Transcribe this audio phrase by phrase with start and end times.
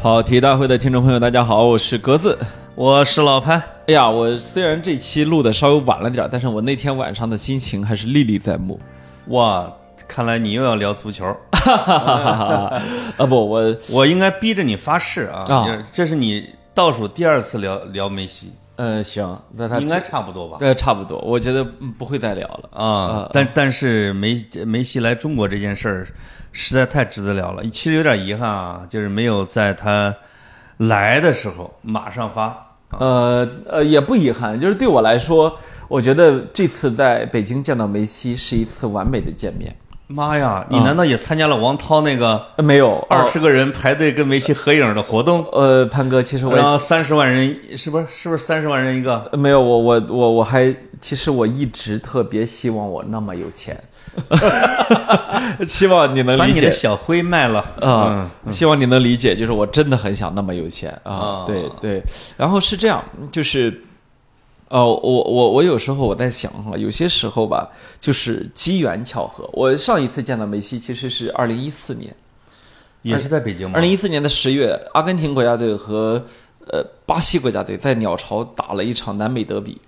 [0.00, 2.38] 跑题大会的听众朋友，大家好，我是格子。
[2.74, 3.62] 我是老潘。
[3.88, 8.80] 哎呀，我虽然这期录的稍微晚了点，但是我那天晚上的心情还是历历在目。
[9.26, 9.70] 哇，
[10.08, 11.26] 看来你又要聊足球，
[11.66, 12.80] 啊
[13.28, 15.44] 不，我我应该逼着你发誓啊！
[15.46, 20.56] 啊这是你倒数第二次聊聊梅西，呃行，那他应该差不多吧？
[20.58, 22.70] 对差不多，我觉得嗯不会再聊了。
[22.72, 26.08] 啊，但但是梅梅西来中国这件事儿
[26.52, 30.14] 实在太值得聊了，其实有点遗憾啊，就是没有在他
[30.78, 32.56] 来的时候马上发。
[32.98, 35.54] 呃呃，也不遗憾，就是对我来说，
[35.86, 39.76] 我觉得这次在北京见到梅西是一次完美的见面。
[40.12, 45.44] 妈呀，你难道也参加了王涛那个呃没有二十个人排队跟梅西合影的活动？
[45.52, 48.06] 呃，潘哥，其实我也然后三十万人，是不是？
[48.10, 49.28] 是不是三十万人一个？
[49.32, 53.80] 呃没有，我我我我还其实我一直特别希望我那么有钱，
[55.66, 62.02] 希望你能理解把你的小灰卖了啊、希望你能理解，就是我真的很想那么有钱啊，啊对对。
[62.36, 63.80] 然后是这样，就是，
[64.70, 67.68] 呃，我我我有时候我在想哈，有些时候吧，
[67.98, 69.50] 就是机缘巧合。
[69.52, 72.14] 我上一次见到梅西其实是二零一四年，
[73.02, 73.74] 也是在北京吗？
[73.74, 76.24] 二零一四年的十月，阿根廷国家队和
[76.68, 79.80] 呃巴西国家队在鸟巢打了一场南美德比。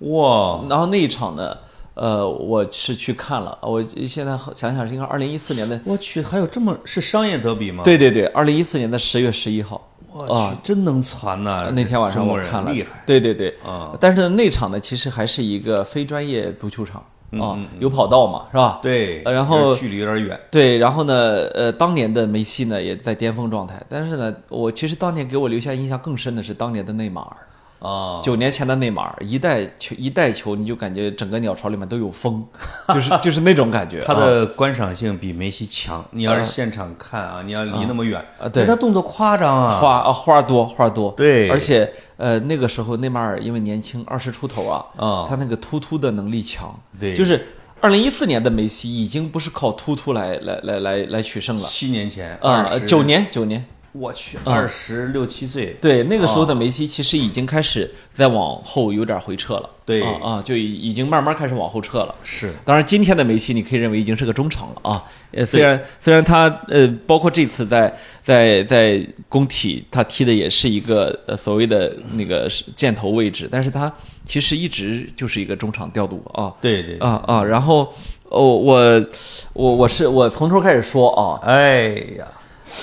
[0.00, 1.56] 哇，然后那一场呢，
[1.94, 9.87] 呃，我是去看了，我现在想想是应该二零一四年的，我去，还有这么是商业德比吗？，对对对，二零一四年的十月十一号，我
[10.26, 11.70] 啊去，真能传呐！
[11.74, 13.96] 那天晚上我看了，厉害对对对，啊！
[14.00, 18.78] 但是那场呢，其实还是一个非专业足球场嗯啊，有跑道嘛，是吧？
[18.82, 21.14] 对，呃然后距离有点远，对，然后呢，
[21.54, 27.36] 呃，当年的梅西呢也在巅峰状态，但是呢，我其实当年给我留下印象更深的是当年的内马尔，
[27.80, 32.44] 啊，九年前的内马尔，一带球一带球，你就感觉整个鸟巢里面都有风，
[32.92, 34.00] 就是 就是那种感觉。
[34.06, 34.20] 他啊。
[34.20, 36.04] 的观赏性比梅西强。
[36.10, 38.66] 你要是现场看啊，你要离那么远啊对。
[38.66, 41.48] 他动作夸张啊，花啊花多花多，对。
[41.50, 45.26] 而且呃那个时候内马尔因为年轻二十出头啊，啊。
[45.28, 47.14] 他那个突突的能力强，对。
[47.14, 47.46] 就是
[47.80, 51.62] 二零一四年的梅西已经不是靠突突来来来来来取胜了。
[51.62, 53.64] 七年前啊，20九，年九年，
[53.98, 60.02] 我去，二十六七岁，对那个时候的梅西其实已经开始在往后有点回撤了，对。
[60.02, 62.14] 啊啊就已已经慢慢开始往后撤了。
[62.22, 62.52] 是。
[62.64, 65.04] 当然，今天的梅西你可以认为已经是个中场了啊。
[65.32, 73.92] 呃，虽然虽然他呃，包括这次在在在工体他踢的也是一个呃所谓的那个箭头位置，但是他
[74.24, 76.52] 其实一直就是一个中场调度啊。
[76.60, 77.44] 对对，啊啊。
[77.44, 77.92] 然后
[78.30, 79.06] 哦，我
[79.52, 81.88] 我我是我从头开始说啊，哎
[82.18, 82.26] 呀，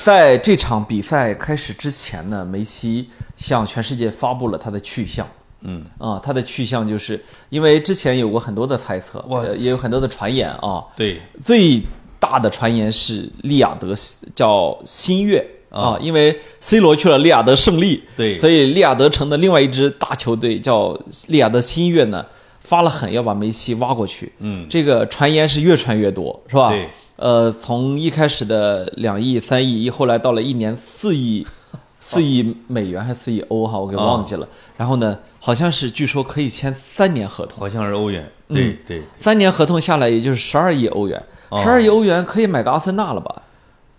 [0.04, 5.28] 在这场比赛开始之前呢，梅西向全世界发布了他的去向。
[5.68, 7.20] 嗯啊，他的去向就是
[7.50, 9.26] 因为之前有过很多的猜测，
[9.58, 10.84] 也有很多的传言啊。
[10.96, 11.82] 对，最
[12.20, 13.92] 大的传言是利雅得
[14.36, 20.96] 叫新月啊，因为 C 罗去了利雅得胜利，对所以利雅得城的另外一支大球队叫
[21.30, 22.24] 利雅得新月呢，
[22.60, 24.32] 发了狠要把梅西挖过去。
[24.40, 26.70] 嗯，这个传言是越传越多，是吧？
[26.70, 26.88] 对。
[27.16, 31.46] 呃，从一开始的两亿、三亿，后来到了一年四亿。
[31.98, 34.48] 四亿美元还是四亿欧哈，我给忘记了。
[34.78, 38.54] 然后呢，好像是据说可以签三年合同，好像是欧元，嗯。
[38.56, 41.64] 对对，三年合同下来也就是十二亿欧元，哦。
[41.64, 43.42] 十二亿欧元可以买个阿森纳了吧？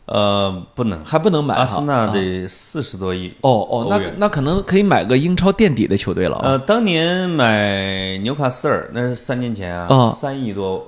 [0.05, 2.13] 呃，不能，还不能买阿森纳啊。
[2.15, 3.33] 得四十多亿。
[3.41, 6.37] 哦哦，那那可能可以买个英超垫底的球队了。
[6.37, 6.51] 啊。
[6.51, 10.87] 呃，当年买纽卡斯尔那是三年前啊啊，三亿多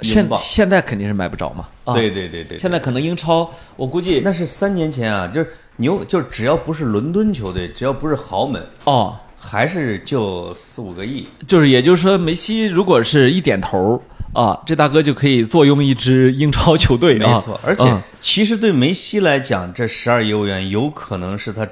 [0.00, 0.28] 现。
[0.36, 1.68] 现在肯定是买不着嘛。
[1.84, 11.26] 啊，对对对对，现在可能英超，我估计那是三年前啊，就是牛，就是只要不是伦敦球队，只要不是豪门，哦，还是就四五个亿。
[11.46, 14.02] 就是也就是说，梅西如果是一点头
[14.34, 17.36] 啊，这大哥就可以坐拥一支英超球队啊。
[17.36, 21.66] 没错，而且嗯其实对梅西来讲，这十二亿欧元有可能是他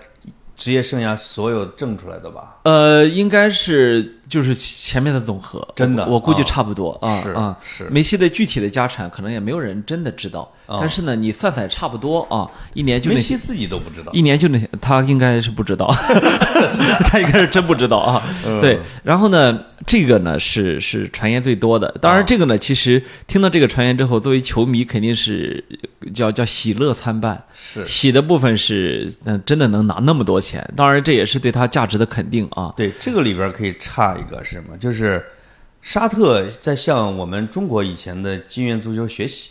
[0.57, 2.59] 职业生涯所有挣出来的吧？
[2.63, 7.57] 呃，应该是就是前面的总和，真的我我估计啊差不多啊是啊。
[7.63, 14.11] 是梅西的具体的家产可能也没有人真的知道，啊但是呢，你算算差不多啊，一年就那，梅西自己都不知道。
[14.13, 15.87] 一年就那些，他应该是不知道，
[17.07, 18.21] 他应该是真不知道啊。
[18.47, 19.57] 嗯对，然后呢，
[19.87, 25.65] 这个呢是是传言最多的，当啊然这个呢，其实听到这个传言之后，作为球迷肯定是
[26.13, 27.41] 叫叫喜乐参半。
[27.55, 32.73] 是喜的部分是，嗯、真的能拿那么多钱，当然这也是对他价值的肯定啊。
[32.77, 34.77] 对，这个里边可以差一个是什么？
[34.77, 35.25] 就是
[35.83, 39.51] 沙特在向我们中国以前的金元足球学习，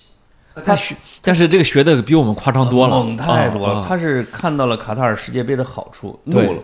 [0.66, 3.86] 他学，但是这个学的比我们夸张多了，猛太多了。
[3.88, 6.62] 他是看到了卡塔尔世界杯的好处，怒对了。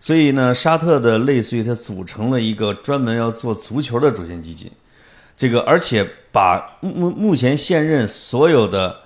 [0.00, 4.70] 所以呢，沙特的类似于他组成了一个专门要做足球的主权基金，
[5.36, 8.96] 这个而且把目目目前现任所有的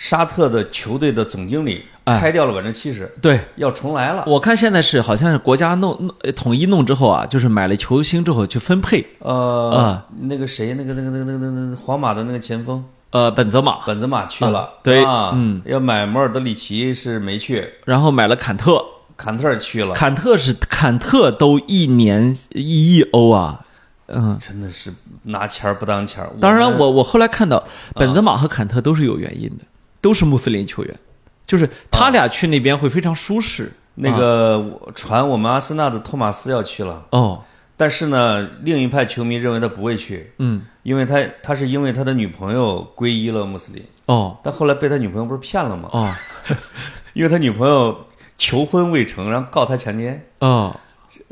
[0.00, 4.24] 沙特的球队的总经理哎开掉了百分之七十，对，要重来了。
[4.26, 18.82] 我看现在是好像是国家弄弄呃统一弄之后啊，就是买了球星之后去分配，呃，啊那个谁，那个那个那个那个那个那皇马的那个前锋呃，本泽马，本泽马去了，啊对啊，嗯，要买摩尔德里奇是没去，然后买了坎特，
[19.18, 23.60] 坎特去了，坎特是坎特都一年一亿欧啊，
[24.06, 24.38] 嗯。
[24.40, 24.90] 真的是
[25.24, 26.30] 拿钱儿不当钱儿。
[26.40, 27.62] 当然们我，我后来看到
[27.94, 29.64] 本泽马和坎特都是有原因的，
[30.00, 30.98] 都是穆斯林球员，
[31.46, 33.72] 就是他俩去那边会非常舒适。
[34.02, 37.42] 那个传我们阿森纳的托马斯要去了，哦，
[37.76, 45.90] 但是呢，另一派球迷认为他不会去，嗯，因为他他是因为他的女朋友皈依了穆斯林，哦，但后来被他女朋友不是骗了吗？
[45.92, 46.10] 哦，
[47.12, 47.94] 因为他女朋友
[48.38, 50.74] 求婚未成，然后告他强奸，哦，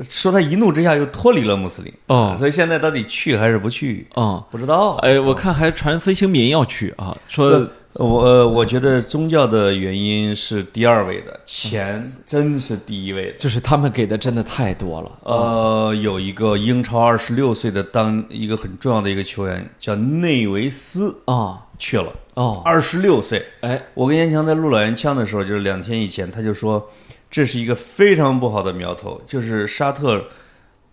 [0.01, 2.35] 说他一怒之下又脱离了穆斯林，哦。
[2.39, 4.97] 所以现在到底去还是不去，哦，不知道。
[4.97, 7.67] 哎，我看还传孙兴民要去啊，说
[7.99, 13.39] 我呃我觉得宗教的原因是第二位的，钱真是第一位的。
[13.39, 15.19] 就是他们给的真的太多了。
[15.25, 23.45] 呃，有一个英超二十六岁的当一个很重要的一个球员叫内维斯啊，去了，哦，二十六岁。
[23.63, 26.89] 哎，我跟严强在录老烟枪的时候，就是两天以前，他就说
[27.29, 30.25] 这是一个非常不好的苗头，就是沙特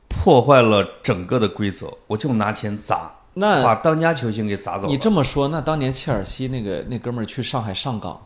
[0.10, 4.98] 破坏了整个的规则，我就拿钱砸，那把当家球星给砸走你。
[4.98, 8.20] 这么说，那当年切尔西那个那哥们儿去上海上港，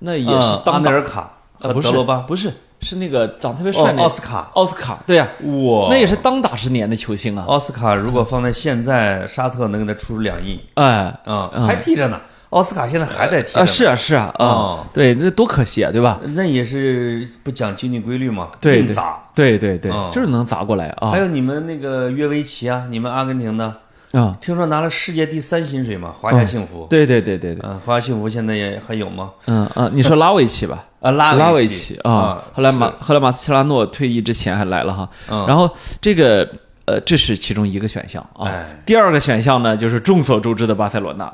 [0.00, 7.44] 那也嗯是当打阿内尔卡和德罗巴，不是是那个长特别哦帅，那奥斯卡，奥斯卡，对呀，哇，那也是当打之年的球星啊。
[7.46, 12.20] 奥斯卡，如果放在现在，沙特能给他出两亿，哎，嗯，还踢着呢。
[12.50, 16.20] 奥斯卡现在还在踢啊，是啊，是啊，啊哦，对，那多可惜啊，对吧？
[16.34, 19.22] 那也是不讲经济规律嘛，对对硬砸。
[19.34, 23.74] 对对对嗯，就是能砸过来啊还有你们那个约维奇啊，你们阿根廷的，
[24.12, 24.36] 啊！
[24.40, 26.86] 听说拿了世界第三薪水嘛，华夏幸福。
[26.88, 29.30] 对对对对对，嗯，华夏幸福现在也还有吗？
[29.46, 30.84] 嗯嗯，你说拉维奇吧？
[31.00, 35.68] 啊，拉拉维维奇啊，后来马后来马斯切拉诺退役之前还来了哈，嗯然后
[36.00, 36.48] 这个
[36.84, 38.82] 呃，这是其中一个选项啊哎。
[38.84, 41.32] 第二个选项呢，就是众所周知的巴塞罗那，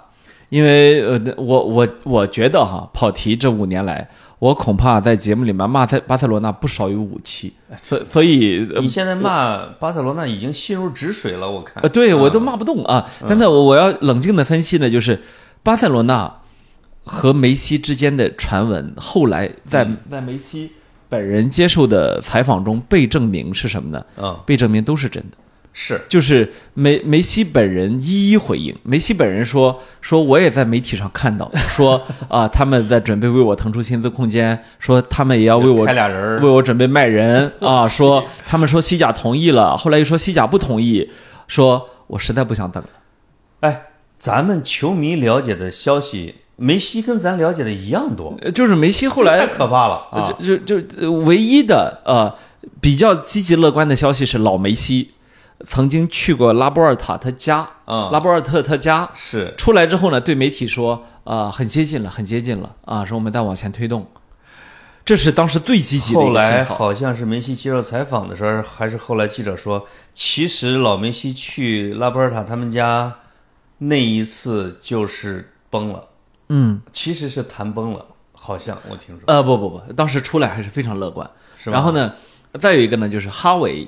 [0.48, 4.08] 因为呃，我我我觉得哈，跑题这五年来，
[4.38, 11.88] 我恐怕在节目里面骂塞巴塞罗那不少于五期，所所以呃你现在骂巴塞罗那已经心如止水了，我看呃，。
[11.88, 13.04] 对我都骂不动啊。
[13.26, 15.20] 但是我我要冷静的分析呢，就是
[15.64, 16.32] 巴塞罗那
[17.02, 20.70] 和梅西之间的传闻，后来在在梅西
[21.08, 24.04] 本人接受的采访中被证明是什么呢？
[24.18, 25.36] 嗯，被证明都是真的。
[25.80, 41.08] 是就是梅梅西本人一一回应，梅西本人说说我也在媒体上看到，说啊他们在准备为我腾出薪资空间，说他们也要为我开俩人儿为我准备卖人啊，说他们说西甲同意了，后来又说西甲不同意，
[41.46, 42.88] 说我实在不想等了。
[43.60, 43.82] 哎，
[44.16, 50.34] 咱们球迷了解的消息，梅西跟咱了解的一样多，呃就是梅西后来太可怕了啊！
[50.40, 52.34] 就就就呃唯一的呃
[52.80, 55.12] 比较积极乐观的消息是老梅西
[55.66, 58.10] 曾经去过拉波尔塔他家，嗯。
[58.12, 59.08] 拉波尔特他家。
[59.14, 59.54] 是。
[59.56, 64.06] 出来之后呢，对媒体说啊、很接近了，很接近了啊，说我们在往前推动，
[65.04, 66.64] 这是当时最积极的一后来。
[66.64, 73.14] 好像是梅西接受采访的时候，还是后来记者说，其实老梅西去拉波尔塔他们家
[73.78, 76.04] 那一次就是崩了，
[76.48, 79.24] 嗯，其实是谈崩了，好像我听说。
[79.26, 81.28] 呃，不不不，当时出来还是非常乐观。
[81.58, 81.74] 是吧？
[81.74, 82.14] 然后呢，
[82.60, 83.86] 再有一个呢，就是哈维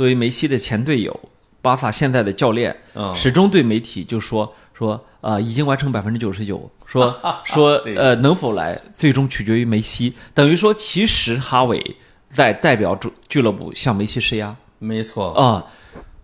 [0.00, 1.20] 作为梅西的前队友，
[1.60, 7.14] 巴萨现在的教练，嗯始终对媒体就说说啊、呃已经完成百分之九十九，说
[7.44, 10.14] 说呃能否来，最终取决于梅西。
[10.32, 11.96] 等于说，其实哈维
[12.30, 15.66] 在代表俱俱乐部向梅西施压没错，啊。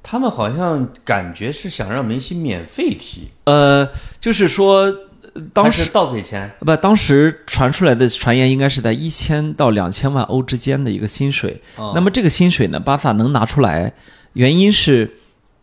[0.02, 3.86] 他们好像感觉是想让梅西免费踢，呃，
[4.18, 4.94] 就是说，呃
[5.52, 11.60] 当时倒给钱，不，当时传出来的传言应该是在一千到两千万欧之间的一个薪水。
[11.76, 13.92] 哦那么这个薪水呢，巴萨能拿出来，
[14.34, 15.10] 原因是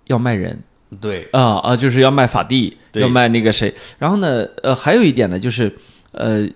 [0.06, 0.60] 要卖人
[1.02, 3.74] 对，啊啊，就是要卖法蒂，要卖那个谁。
[3.98, 5.76] 然后呢，呃，还有一点呢，就是
[6.12, 6.48] 呃，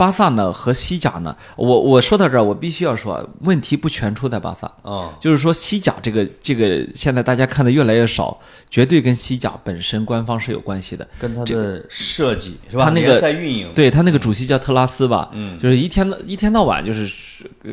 [0.00, 4.72] 巴萨呢和西甲呢，我我说到这儿，我必须要说，问题不全出在巴萨。
[4.82, 8.40] 嗯，就是说，西甲这个这个现在大家看的越来越少，
[8.70, 11.06] 绝对跟西甲本身官方是有关系的。
[11.18, 12.84] 跟他的设计是吧？
[12.86, 15.58] 他那个联赛运营，对他那个主席叫特拉斯吧，嗯。
[15.58, 17.12] 就是一天一天到晚就是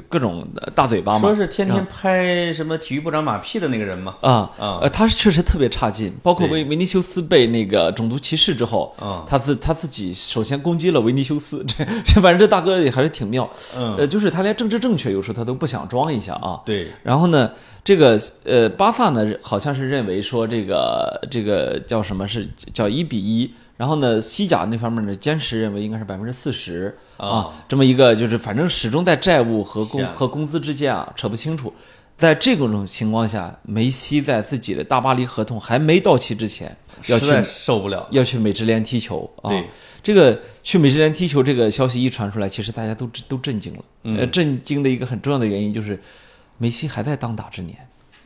[0.10, 1.20] 各种大嘴巴嘛。
[1.20, 17.52] 说，是天天拍什么体育部长马屁的那个人嘛，啊啊呃，他确实特别差劲，包括维维尼修斯被那个种族歧视之后，啊他自他自己首先攻击了维尼修斯，这这 反正这大哥也还是挺妙，嗯，呃，就是他连政治正确有时候他都不想装一下啊，对，然后呢，
[17.84, 31.74] 这个呃，巴萨呢好像是认为说这个这个叫什么是叫一比一，然后呢，西甲那方面呢，坚持认为应该是百分之四十啊啊，这么一个就是反正始终在债务和工和工资之间啊扯不清楚。
[32.18, 38.08] 在这种情况下，梅西在自己的大巴黎合同还没到期之前，要去实在受不了。
[38.10, 39.64] 要去美职联踢球啊对。
[40.08, 43.84] 这个去美职联踢球这个消息一传出来，其实大家都都震惊了。
[44.04, 46.00] 呃，震惊的一个很重要的原因就是，
[46.58, 47.78] 梅西还在当打之年。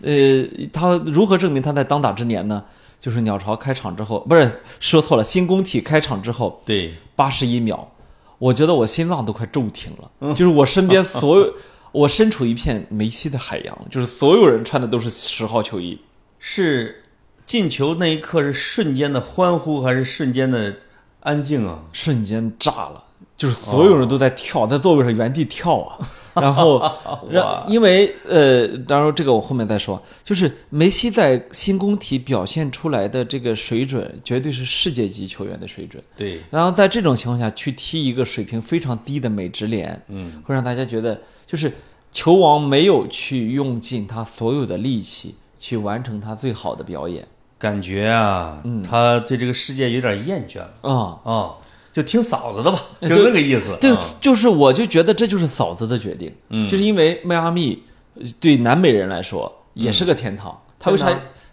[0.04, 2.64] 呃，他如何证明他在当打之年呢？
[3.00, 7.92] 就是鸟巢开场之后，不是说错了，新工体开场之后对，八十一秒，
[8.38, 10.36] 我觉得我心脏都快骤停了。
[10.36, 11.52] 就是我身边所有，
[11.92, 16.00] 我身处一片梅西的海洋，就是所有人穿的都是十号球衣。
[16.38, 17.06] 是
[17.48, 20.76] 进球那一刻是瞬间的欢呼，还是瞬间的
[21.22, 21.80] 安静啊？
[21.94, 23.04] 瞬间炸了，
[23.38, 25.98] 就是所有人都在跳，在座位上原地跳啊。
[26.34, 26.82] 然后，
[27.30, 36.02] 让因为呃，当然这个我后面再说，就是梅西在新工体表现出来的这个水准，绝对是世界级球员的水准。
[36.16, 41.70] 对，然后在这种情况下去踢一个水平非常低的美职联，嗯，会让大家觉得就是
[42.14, 47.28] 球王没有去用尽他所有的力气去完成他最好的表演
[47.62, 48.82] 感觉啊，嗯。
[48.82, 50.74] 他对这个世界有点厌倦了。
[50.82, 51.20] 啊。
[51.24, 51.52] 啊，
[51.94, 53.78] 就听嫂子的吧，就就那个意思。
[53.80, 54.02] 就啊。
[54.20, 56.68] 就是我就觉得这就是嫂子的决定，嗯。
[56.68, 57.84] 就是因为迈阿密
[58.16, 61.08] 呃对南美人来说也是个天堂，他为啥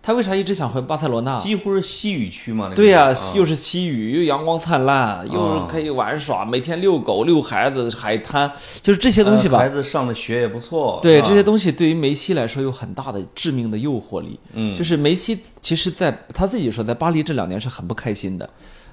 [0.08, 1.36] 他为啥一直想回巴塞罗那？
[1.36, 2.64] 几乎是西语区嘛。
[2.64, 8.50] 那个对呀、又是西语，又阳光灿烂，又可以玩耍，每天遛狗、遛孩子、海滩，
[8.82, 9.58] 就是这些东西吧。
[9.58, 10.98] 呃孩子上的学也不错。
[11.02, 14.40] 对这些东西，对于梅西来说有很大的致命的诱惑力。
[14.54, 18.48] 嗯就是梅西其实在他自己说，在巴黎这两年是很不开心的。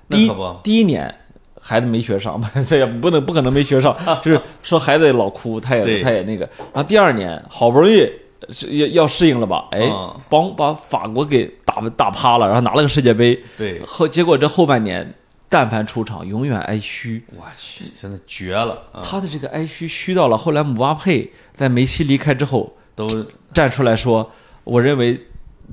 [0.09, 0.31] 第一
[0.63, 1.15] 第一年
[1.61, 6.43] 孩子没学上， 这也不能不可能没学上，就是说孩子也老哭，他也他也那个。
[6.73, 8.24] 然后第二年好不容易是
[8.69, 9.67] 要要适应了吧？
[9.71, 13.41] 哎嗯，帮把法国给打打趴了，然后拿了个世界杯。
[13.57, 15.13] 对，后结果这后半年，
[15.49, 17.23] 但凡出场永远挨虚。
[17.35, 19.01] 我去，真的绝了啊！
[19.03, 23.07] 他的这个挨虚虚到了后来，姆巴佩在梅西离开之后，都
[23.53, 24.31] 站出来说
[24.63, 25.19] ：“我认为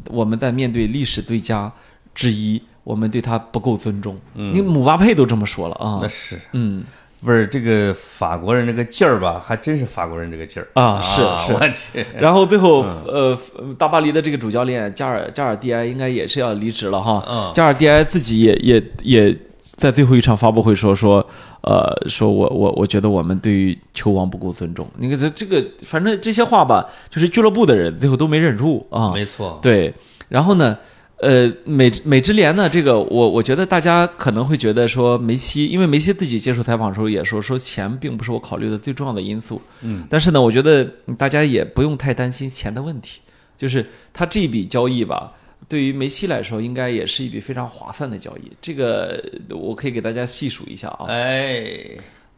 [0.08, 1.72] 我们在面对历史最佳
[2.14, 4.18] 之一，我们对他不够尊重。
[4.34, 6.84] 你姆巴佩都这么说了啊那，是嗯
[7.24, 9.42] 不是这个法国人这个劲儿吧？
[9.46, 13.38] 还真是法国人这个劲儿啊是是我去，然后最后呃，
[13.78, 17.24] 大巴黎的这个主教练加尔加尔蒂埃应该也是要离职了哈。
[17.28, 21.24] 嗯加尔蒂埃自己也也也在最后一场发布会说说，
[21.62, 24.88] 呃，说我我我觉得我们对于球王不够尊重。
[24.96, 29.12] 你看这这个，反正这些话吧，就是俱乐部的人最后都没忍住啊。
[29.14, 29.94] 没错，对，
[30.28, 30.76] 然后呢，
[31.22, 39.62] 呃，美美职联呢，这个我我觉得大家可能会觉得说梅西，因为梅西自己接受采访的时候也说，说钱并不是我考虑的最重要的因素。
[39.82, 40.84] 嗯，但是呢，我觉得
[41.16, 43.20] 大家也不用太担心钱的问题，
[43.56, 45.32] 就是他这笔交易吧。
[45.68, 48.50] 对于梅西来说，应该也是一笔非常划算的交易。
[48.60, 51.06] 这个我可以给大家细数一下啊。
[51.06, 51.62] 哎，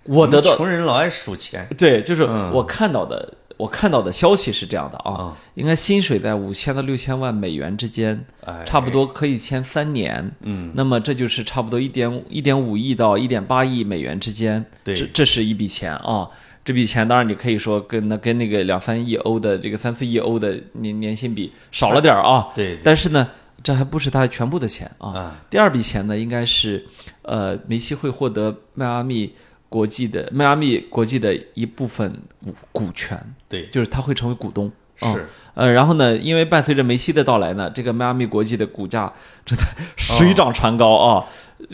[0.05, 10.33] 我得到穷人老爱数钱对，就是嗯我看到的，我看到的消息是这样的啊，啊，应该薪水在五千到六千万美元之间，哎，差不多可以签三年。
[10.43, 16.29] 嗯，那么这就是差不多一点一点五亿到一点八亿美元之间，对这这是一笔钱啊。
[16.65, 22.49] 这笔钱当然你可以说跟那跟那个两三亿欧的这个三四亿欧的年年薪比少了点儿啊，
[22.83, 23.29] 但是呢，
[23.63, 25.11] 这还不是他全部的钱啊。
[25.11, 26.83] 啊，第二笔钱呢，应该是
[27.21, 29.31] 呃梅西会获得迈阿密
[29.75, 32.13] 国际的迈阿密国际的一部分
[32.45, 34.71] 股股权，对，就是他会成为股东。
[35.01, 39.13] 啊是呃，然后呢，因为伴随着梅西的到来呢，这个迈阿密国际的股价
[39.45, 39.65] 正在
[39.97, 41.27] 水涨船高啊，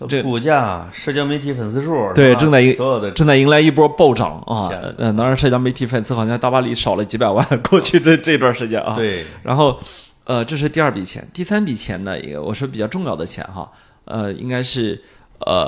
[0.09, 4.73] 这股价、社交媒体粉丝数，对正在一所有的正在迎来一波暴涨啊。
[4.97, 8.95] 呃，当然，社交媒体粉丝好像大巴黎少了几百万， 过去这这段时间啊。。
[8.95, 9.78] 对，然后，
[10.25, 13.71] 呃，这是第二笔钱，第三笔钱呢，也我说比较重要的钱哈，
[14.07, 15.00] 呃，应该是
[15.40, 15.66] 呃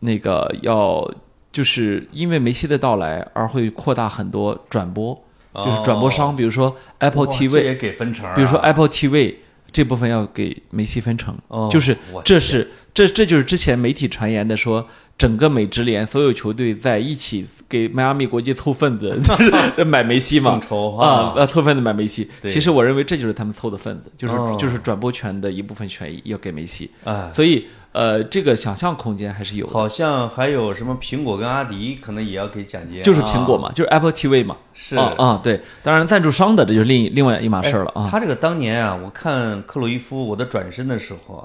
[0.00, 1.10] 那个要
[1.52, 5.14] 就是因为梅西的到来而会扩大很多转播，
[5.54, 9.34] 就是转播商，比如说 Apple TV，这也给分成啊，比如说 Apple TV
[9.70, 20.50] 这部分要给梅西分成，哦就是这是这这就是之前媒体传言的说，整个美职联所有球队在一起给迈阿密国际凑份子， 就是买梅西嘛。
[20.52, 20.60] 众。
[20.60, 22.28] 筹啊，呃，凑份子买梅西。
[22.42, 24.54] 其实我认为这就是他们凑的份子，就是、哦。
[24.58, 29.72] 就是转播权的一部分权益要给梅西，哎，所以呃，这个想象空间还是有的。
[29.72, 34.96] 好像还有什么苹果跟阿迪可能也要给奖金啊，就是苹果嘛，就是 Apple TV 嘛，是。
[34.96, 38.08] 啊啊，对，当然赞助商的这就是另一另外一码事儿了啊。
[38.10, 41.44] 他这个当年啊，我看克鲁伊夫我的转身的时候啊，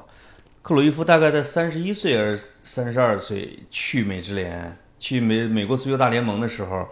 [0.62, 6.88] 克鲁伊夫大概在三十一岁还是三十二岁去美职联，去美美国足球大联盟的时候，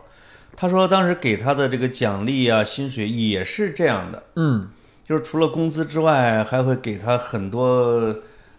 [0.57, 4.69] 他说当时给他的这个奖励啊、薪水也是这样的，嗯，
[5.05, 8.15] 就是除了工资之外，还会给他很多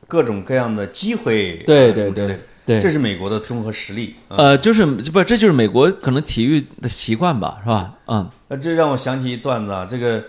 [0.06, 4.16] 各种各样的机会，对对对对这是美国的综合实力。
[4.28, 7.94] 啊呃，就是不，这就是美国可能体育的习惯吧，是吧？
[8.06, 10.24] 嗯呃，这让我想起一段子啊，这个，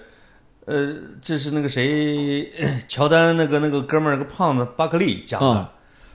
[0.65, 2.51] 呃，这是那个谁，
[2.87, 5.61] 乔丹那个那个哥们儿，个胖子巴克利讲的。
[5.61, 5.67] 嗯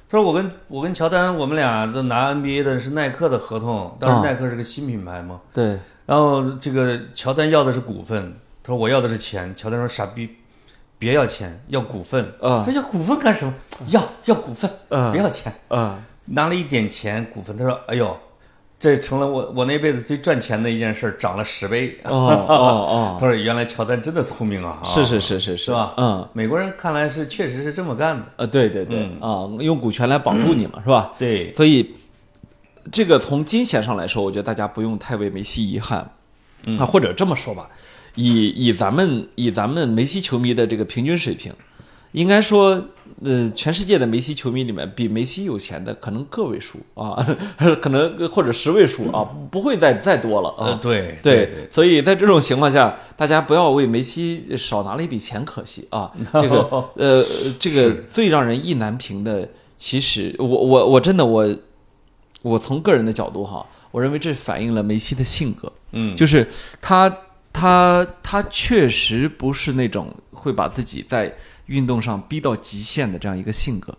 [0.09, 5.40] 他说我跟我跟乔丹，我们俩都拿 NBA 的是耐克的合同，当嗯时耐克是个新品牌嘛。
[5.54, 9.54] 对，然后这个乔丹要的是股份，他说我要的是钱。
[9.57, 10.28] 乔丹说傻逼，
[11.02, 12.25] 别要钱，要股份。
[12.40, 13.52] 啊要股份干什么？
[13.88, 15.52] 要要股份，嗯别要钱。
[15.66, 18.16] 啊拿了一点钱股份，他说哎呦，
[18.78, 21.99] 这成了我我那辈子最赚钱的一件事儿，涨了十倍。
[22.04, 25.94] 哦哦哦， 他说：“原来乔丹真的聪明啊！”啊是是是是是吧？
[25.97, 28.25] 嗯，美国人看来是确实是这么干的。
[28.37, 31.12] 呃，对对对，啊，用股权来保护你嘛，是吧？
[31.18, 31.92] 对，所以
[32.92, 35.99] 这个从金钱上来说，我觉得大家不用太为梅西遗憾，
[36.78, 37.68] 啊，或者这么说吧，
[38.14, 41.52] 以以咱们以咱们梅西球迷的这个平均水平，
[42.12, 42.83] 应该说，
[43.25, 47.16] 呃，全世界的梅西球迷里面，比梅西有钱的可能个位数啊，
[47.81, 50.78] 可能或者十位数啊，不会再再多了啊。
[50.83, 56.12] 对对，所以在这种情况下，大家不要为梅西少拿了一笔钱可惜啊。
[56.35, 57.25] 这个呃，
[57.59, 61.57] 这个最让人意难平的，其实我我我真的我
[62.42, 66.47] 我从个人的角度哈，我认为这反映了梅西的性格，嗯，就是
[66.81, 67.16] 他
[67.52, 71.35] 他他确实不是那种会把自己在
[71.66, 73.97] 运动上逼到极限的这样一个性格。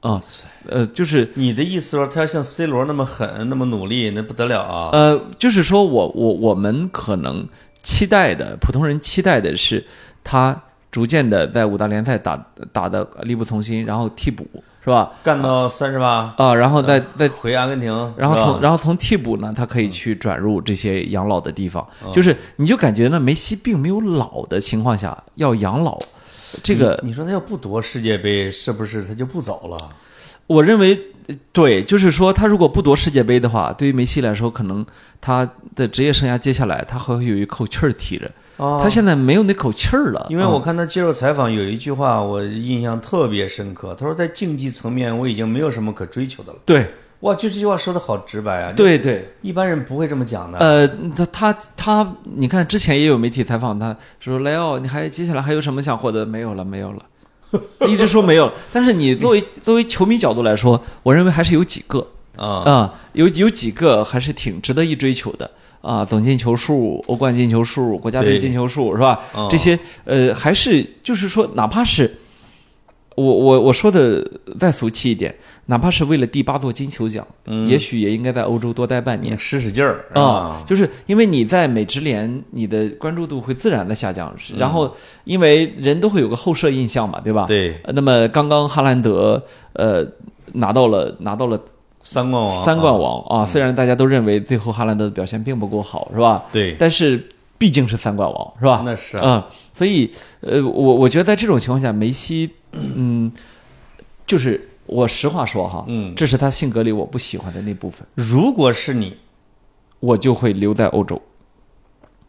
[0.00, 0.22] 啊，
[0.68, 4.90] 呃，就是你的意思说他要像 C 罗那么狠、那么努力，那不得了啊！
[4.92, 7.48] 呃，就是说我我我们可能
[7.82, 9.84] 期待的普通人期待的是
[10.22, 12.36] 他逐渐的在五大联赛打
[12.72, 14.46] 打的力不从心，然后替补
[14.86, 15.10] 是吧？
[15.20, 25.98] 干到三十八，啊，然后再再回阿根廷，然后从然后从替补呢，他可以去转入这些养老的地方，嗯就是你就感觉呢，梅西并没有老的情况下要养老，
[26.62, 29.76] 这个你说他要不夺世界杯，是不是他就不走了？
[30.46, 34.86] 我认为呃对，就是说他如果不夺世界杯的话，对于梅西来说，可能
[35.20, 46.58] 他的职业生涯接下来他还会有一口气儿提着，啊他现在没有那口气儿了，因为我啊看他接受采访有一句话我印象特别深刻，他说在竞技层面我已经没有什么可追求的了。
[46.64, 46.90] 对
[47.20, 50.58] 哇，就这句话说的好直白啊！，对对，一般人不会这么讲的。
[50.58, 56.26] 呃，他他他，你看之前也有媒体采访他说莱奥，你还接下来还有什么想获得？
[56.26, 57.02] 没有了，没有了。
[57.88, 65.50] 一直说没有了，但是你作为作为球迷角度来说，我认为还是有几个啊，啊、有有几个还是挺值得一追求的
[65.86, 69.20] 啊，总进球数、欧冠进球数、国家队进球数是吧？
[69.36, 72.18] 嗯这些呃，还是就是说，哪怕是
[73.14, 74.22] 我我我说的
[74.58, 75.32] 再俗气一点，
[75.66, 79.38] 哪怕是为了第八座金球奖，嗯也许也应该在欧洲多待半年。
[79.38, 84.92] 使使劲儿啊、就是因为你在美职联，你的关注度会自然的下降，是然后
[85.24, 87.46] 因为人都会有个后设印象嘛，对吧？。
[87.46, 89.42] 对，呃那么刚刚哈兰德
[89.74, 90.04] 呃
[90.52, 91.58] 拿到了拿到了
[92.06, 96.44] 三冠王，三冠啊，王啊，虽然大家都认为最后哈兰德的表现并不够好，是吧？
[96.52, 98.82] 对，但是毕竟是三冠王，是吧？
[98.84, 99.22] 那是啊。
[99.24, 99.42] 嗯，
[99.72, 100.08] 所以
[100.40, 103.32] 呃，我我觉得在这种情况下，梅西，嗯，
[104.24, 106.14] 就是我实话说哈，嗯。
[106.14, 109.16] 这是他性格里我不喜欢的那部分，如果是你，
[109.98, 111.20] 我就会留在欧洲。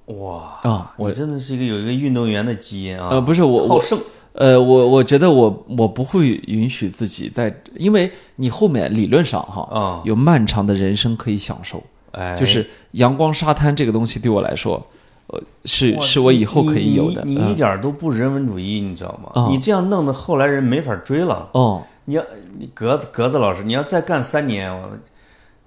[0.07, 3.09] 哇，啊，我我真的是一个有一个运动员的基因啊。
[3.11, 3.99] 呃不是我我好胜，
[4.37, 14.85] 呃我我觉得我我不会允许自己在，因为你后面理论上哈啊有漫长的人生可以享受，哎，就是阳光沙滩这个东西对我来说，
[15.27, 19.31] 呃是是我以后可以有的，你你你一嗯点都不人文主义，你知道吗？
[19.33, 21.49] 啊你这样弄得后来人没法追了。
[21.53, 22.23] 哦你要
[22.57, 24.97] 你格子格子老师，你要再干三年，我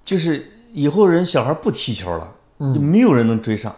[0.03, 3.75] 就是以后人小孩不踢球了，嗯就没有人能追上。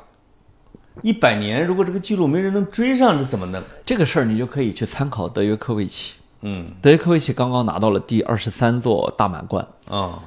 [1.01, 3.61] 一百年，如果这个记录没人能追上，这怎么弄？
[3.85, 6.15] 这个事儿你就可以去参考德约科维奇。
[6.41, 6.67] 嗯。
[6.81, 10.19] 德约科维奇刚刚拿到了第二十三座大满贯，啊，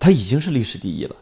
[0.00, 1.14] 他已经是历史第一了。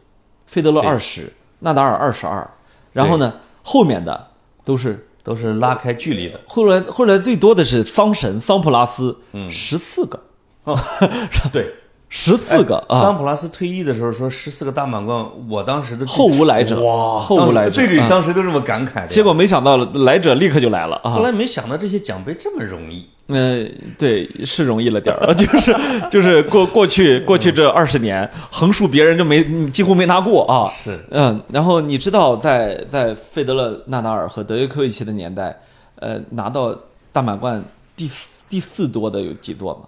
[0.46, 0.88] 费德勒对。
[0.88, 2.50] 二十，纳达尔二十二，
[2.92, 4.28] 然后呢，后面的
[4.64, 6.40] 都是都是拉开距离的。
[6.46, 9.50] 后来后来最多的是桑神桑普拉斯，嗯。
[9.50, 10.18] 十四个，
[11.52, 11.72] 对，
[12.12, 19.06] 十四个啊，桑普拉斯退役的时候说十四个大满贯，我当时的后无来者，哇，后无来者，对对，啊当时都这么感慨的。
[19.06, 21.22] 结果没想到来者立刻就来了啊后！
[21.22, 23.06] 来没想到这些奖杯这么容易。
[23.28, 23.64] 呃，
[23.96, 25.76] 对，是容易了点儿， 就是
[26.10, 30.68] 就是过过去过去这二十年，横竖别人就没几乎没拿过啊。
[30.68, 35.56] 是，嗯，然后你知道在在费德勒、纳达尔和德约科维奇的年代，
[36.00, 36.76] 呃，拿到
[37.12, 39.82] 大满贯第四第四多的有几座吗？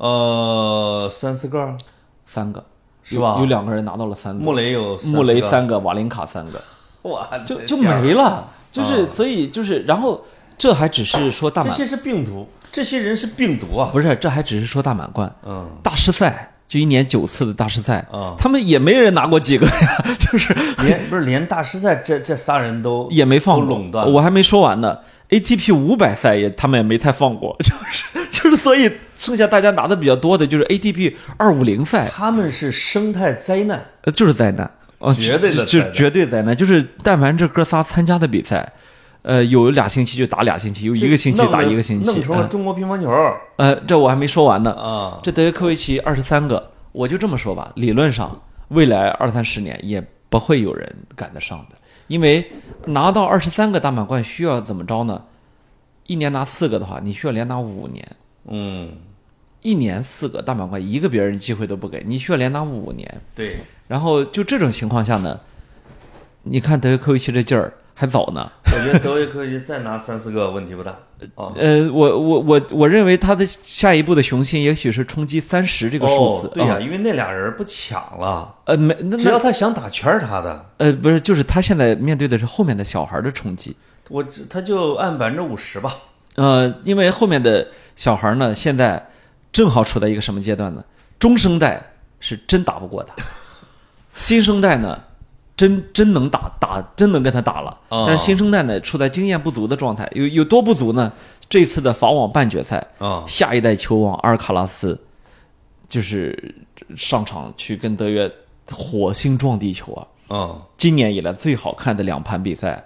[0.00, 1.76] 呃，三四个，
[2.24, 2.64] 三个，
[3.04, 3.34] 是吧？
[3.34, 6.62] 有有两个人拿到了三个，穆雷有穆雷，三个，瓦林卡三个，
[7.10, 8.48] 哇，就就没了。
[8.72, 9.08] 就是啊。
[9.10, 10.24] 所以就是，然后
[10.56, 13.90] 这还只是说大满这些是病毒，这些人是病毒啊。
[13.92, 15.68] 不是，这还只是说大满贯，嗯。
[15.82, 20.54] 大师赛就一年九次的大师赛，啊，他们也没人拿过几个呀， 就是
[20.84, 24.96] 连不是连大师赛这这仨人都也没放过垄断我还没说完呢
[25.30, 33.84] ，ATP 五百赛也他们也没太放过，就 是就是，所以剩下大家拿的比较多的就是 ATP 二五零赛，他们是生态灾难。
[34.02, 38.72] 呃，就是灾难，哦绝对的就就绝对灾难，就是但凡这哥仨参加的比赛，
[39.22, 43.08] 呃，有俩星期就打俩星期，有一个星期打一个星期，弄成了嗯中国乒乓球
[43.56, 44.72] 呃，这我还没说完呢。
[44.72, 45.20] 啊。
[45.22, 52.50] 这德约科维奇二十三个，我就这么说吧，理论上未来二三十年也不会有人赶得上的，因为
[52.86, 55.22] 拿到二十三个大满贯需要怎么着呢？
[56.06, 58.08] 一年拿四个的话，你需要连拿五年，
[58.46, 58.90] 嗯，
[59.60, 63.20] 一年四个大满贯，一个别人机会都不给，你需要连拿五年。
[63.34, 65.38] 对，然后就这种情况下呢，
[66.44, 68.50] 你看德约科维奇这劲儿还早呢。
[68.64, 70.90] 我觉得德约科维奇再拿三四个问题不大
[71.36, 71.52] 啊。
[71.54, 76.46] 呃，我我我我认为他的下一步的雄心也许是冲击三十这个数字。
[76.46, 83.76] 哦，对呀、啊因为那俩人不抢了，呃，没，那只要他想打全是他的，呃不是，就是他现在面对的是后面的小孩的冲击。
[84.08, 85.94] 我只他就按百分之五十吧。
[86.36, 89.10] 呃，因为后面的小孩呢，现在
[89.52, 90.82] 正好处在一个什么阶段呢？
[91.18, 93.14] 中生代是真打不过他，
[94.14, 94.98] 新生代呢，
[95.60, 97.78] 真真能打打，真能跟他打了。
[97.90, 101.12] 哦但是新生代呢，处在经验不足的状态，有有多不足呢？
[101.50, 104.98] 这次的法网半决赛，啊，下一代球王阿尔卡拉斯，
[105.86, 106.54] 就是
[106.96, 108.32] 上场去跟德约
[108.72, 110.06] 火星撞地球啊！
[110.30, 112.82] 嗯，今年以来最好看的两盘比赛，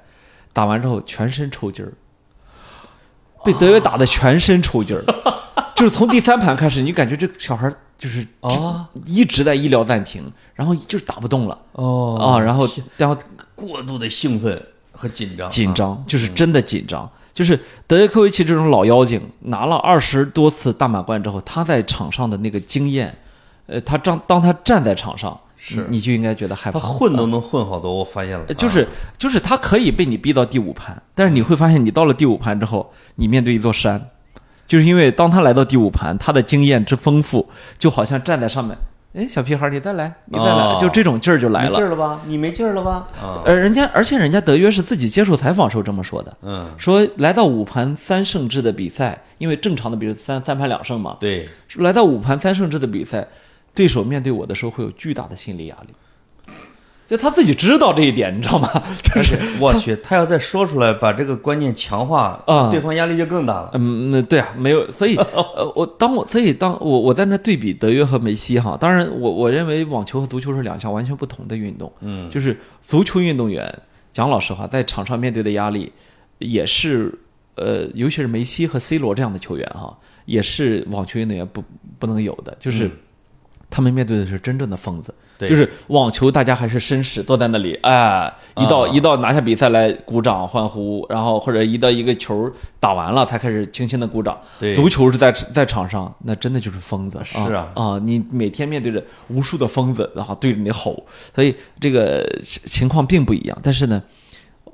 [0.53, 1.93] 打完之后全身抽筋儿，
[3.45, 5.05] 被德约打的全身抽筋儿，
[5.77, 11.59] 就是从第三盘开始，你感觉这小孩儿就是啊一直在医疗暂停，然后就是打不动了。
[11.73, 13.17] 哦啊，然后然后
[13.55, 14.61] 过度的兴奋
[14.93, 17.11] 和紧张，紧张，就是真的紧张。
[17.33, 23.13] 就是德约科维奇这种老妖精，拿了二十多次大满贯之后，他在场上的那个经验，
[23.67, 25.85] 呃，他当当他站在场上，是。
[25.91, 26.79] 你就应该觉得害怕。
[26.79, 28.87] 他混都能混好多，我发现了，呃就是
[29.19, 34.11] 就是他可以被你逼到第五盘，但是你会发现，你到了第五盘之后，你面对一座山，
[34.67, 37.49] 就是因为当他来到第五盘，他的经验之丰富，
[37.79, 38.77] 就好像站在上面，
[39.15, 41.71] 哎，小屁孩，你再来，你再来，哦就这种劲儿就来了。
[41.71, 42.21] 没劲儿了吧？
[42.27, 43.09] 你没劲儿了吧？
[43.23, 53.29] 啊，呃，人家而且人家德约是自己接受采访时候这么说的，嗯，说来到五盘三胜制的比赛，因为正常的比如三三盘两胜嘛，对，来到五盘三胜制的比赛，
[53.75, 55.95] 对手面对我的时候会有巨大的心理压力。
[57.07, 58.69] 就他自己知道这一点，你知道吗？
[59.15, 63.71] 就是我去，他要再说出来，把这个观念强化，啊对方压力就更大了。
[63.75, 73.71] 嗯，那对啊，没有，所以 呃，我当我所以当我我在那对比德约和梅西哈，当然我我认为网球和足球是两项完全不同的运动，嗯，就是足球运动员
[74.13, 75.93] 讲老实话，在场上面对的压力
[76.39, 77.13] 也是
[77.57, 81.63] 呃，尤其是梅西和 C 罗这样的球员哈，也是网球运动员不
[81.99, 82.91] 不能有的，就是。
[83.71, 94.39] 他们面对的是真正的疯子，对就是网球，大家还是绅士，坐在那里，哎，一到、啊一到拿下比赛来鼓掌欢呼，然后或者一到一个球打完了才开始轻轻的鼓掌。
[94.59, 97.21] 对足球是在在场上，那真的就是疯子。
[97.25, 103.59] 是啊啊，你每天面对着无数的疯子，然后对着你吼，所以这个情况并不一样。
[103.63, 104.03] 但是呢，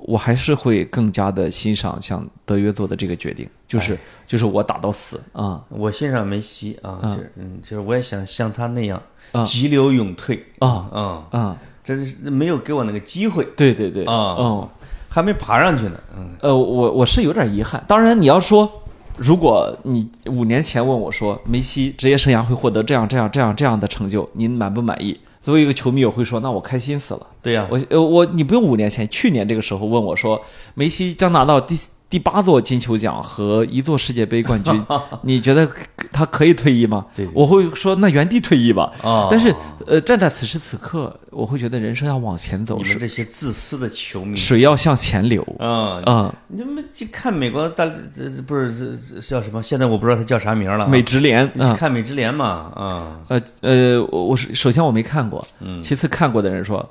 [0.03, 11.57] 我还是会更加的欣赏像德约做的这个决定，就是、就是我打到死啊我欣赏梅西啊，就是嗯，就是我也想像他那样啊急流勇退啊啊，啊！
[11.83, 14.69] 真是没有给我那个机会，对对对，啊嗯。
[15.13, 15.99] 还没爬上去呢。
[16.15, 17.83] 嗯，呃，我我是有点遗憾。
[17.85, 18.71] 当然，你要说，
[19.17, 25.19] 如果你五年前问我说梅西职业生涯会获得这样这样这样这样的成就，您满不满意？
[25.41, 27.27] 作为一个球迷，我会说，那我开心死了。
[27.41, 30.39] 对呀，我呃我你不用五年前，去年这个时候问我说，
[30.75, 31.75] 梅西将拿到第
[32.11, 34.85] 第八座金球奖和一座世界杯冠军，
[35.23, 35.67] 你觉得
[36.11, 37.05] 他可以退役吗？
[37.33, 38.91] 我会说那原地退役吧。
[39.01, 39.55] 啊但是
[39.87, 45.41] 呃，站在此时此刻，我会觉得人生要往前走，水你们这些自私的球迷，水要向前流。
[45.57, 49.63] 啊，嗯，你们去看美国大这这不是叫什么？
[49.63, 50.87] 现在我不知道他叫啥名了啊。
[50.89, 52.45] 美职联去看美职联嘛？
[52.75, 55.41] 啊，呃呃，我我是首先我没看过，
[55.81, 56.87] 其次看过的人说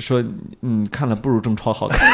[0.00, 0.20] 说
[0.62, 2.10] 嗯看了不如中超好看，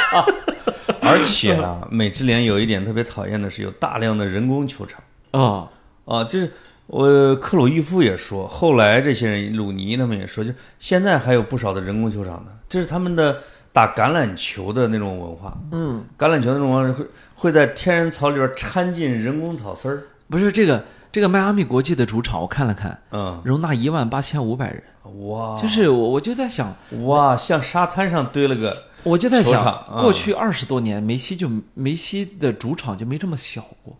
[1.02, 5.02] 而且啊，美职联有一点特别讨厌的是有大量的人工球场。
[5.30, 5.68] 啊。
[6.04, 6.50] 啊，就是
[6.88, 13.38] 我克鲁伊夫也说，后来这些人鲁尼他们也说，就现在还有不少的人工球场呢，这是他们的
[13.72, 15.56] 打橄榄球的那种文化。
[15.70, 20.02] 嗯，橄榄球的那种文化会会在天然草里边掺进人工草丝儿。
[20.28, 24.82] 不是这个这个迈阿密国际的主场我看了看，嗯，容纳一万八千五百人，
[25.28, 33.96] 哇，就是我我就在想，哇，像沙滩上堆了个我就在想，嗯过去二十多年梅西就梅西的主场就没这么小过，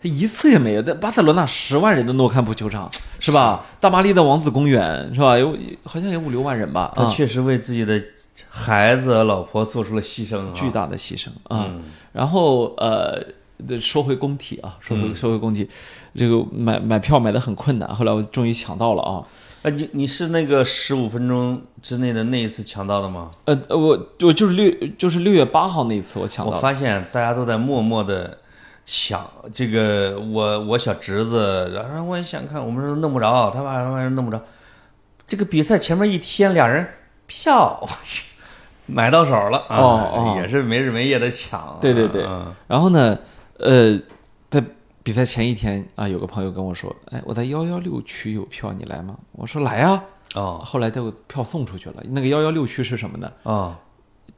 [0.00, 0.82] 他一次也没有。
[0.82, 3.64] 在巴塞罗那十万人的诺坎普球场是吧？
[3.80, 5.36] 大巴黎的王子公园是吧？
[5.36, 6.92] 有好像有五六万人吧？
[6.94, 8.00] 啊，他确实为自己的
[8.48, 11.68] 孩子、老婆做出了牺牲啊，巨大的牺牲啊。
[12.12, 13.20] 然后呃，
[13.80, 15.68] 说回工体啊，说回说回工体，
[16.14, 19.24] 这个买买票买的很困难，后来我终于抢到了啊。
[19.62, 23.28] 啊，你你是那个十五分钟之内的那一次抢到的吗？
[23.44, 26.52] 呃，我我就是六就是六月八号那一次我抢到。
[26.52, 28.38] 我发现大家都在默默的
[28.84, 34.40] 抢这个，我我小侄子，然后我也想看，我们说弄不着，他爸他妈弄不着。
[35.26, 36.86] 这个比赛前面一天，俩人
[37.26, 38.22] 票我去
[38.86, 41.76] 买到手了啊，也是没日没夜的抢。
[41.80, 42.24] 对对对，
[42.68, 43.18] 然后呢，
[43.58, 44.04] 呃，在。
[45.08, 50.04] 比赛前一天啊，有个朋友跟我说：“哎，我在幺幺六区有票，你来吗？”我说：“来啊。”
[50.36, 52.02] 哦，后来就票送出去了。
[52.10, 53.32] 那个幺幺六区是什么呢？
[53.42, 53.80] 啊。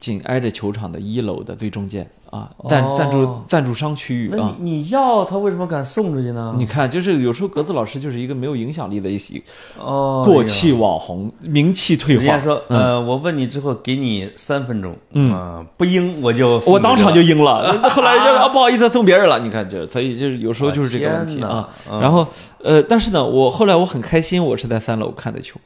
[0.01, 4.55] 紧挨着球场的一楼的最中间啊，赞赞助赞助商区域啊。
[4.59, 6.55] 你要他为什么敢送出去呢？
[6.57, 9.39] 你看，就是有时候格子老师就是一个没有影响力的一些
[9.79, 12.23] 哦过气网红，名气退化。
[12.23, 17.71] 人家说，呃，我问你之后给你三分钟，嗯，不应我就我当场就应了。
[17.87, 19.39] 后来啊，不好意思送别人了。
[19.39, 21.69] 你看，就所以就是有时候就是这个问题啊。
[22.01, 22.27] 然后
[22.63, 25.59] 呃，但是呢，我后来我很开心，我是在三楼看的球，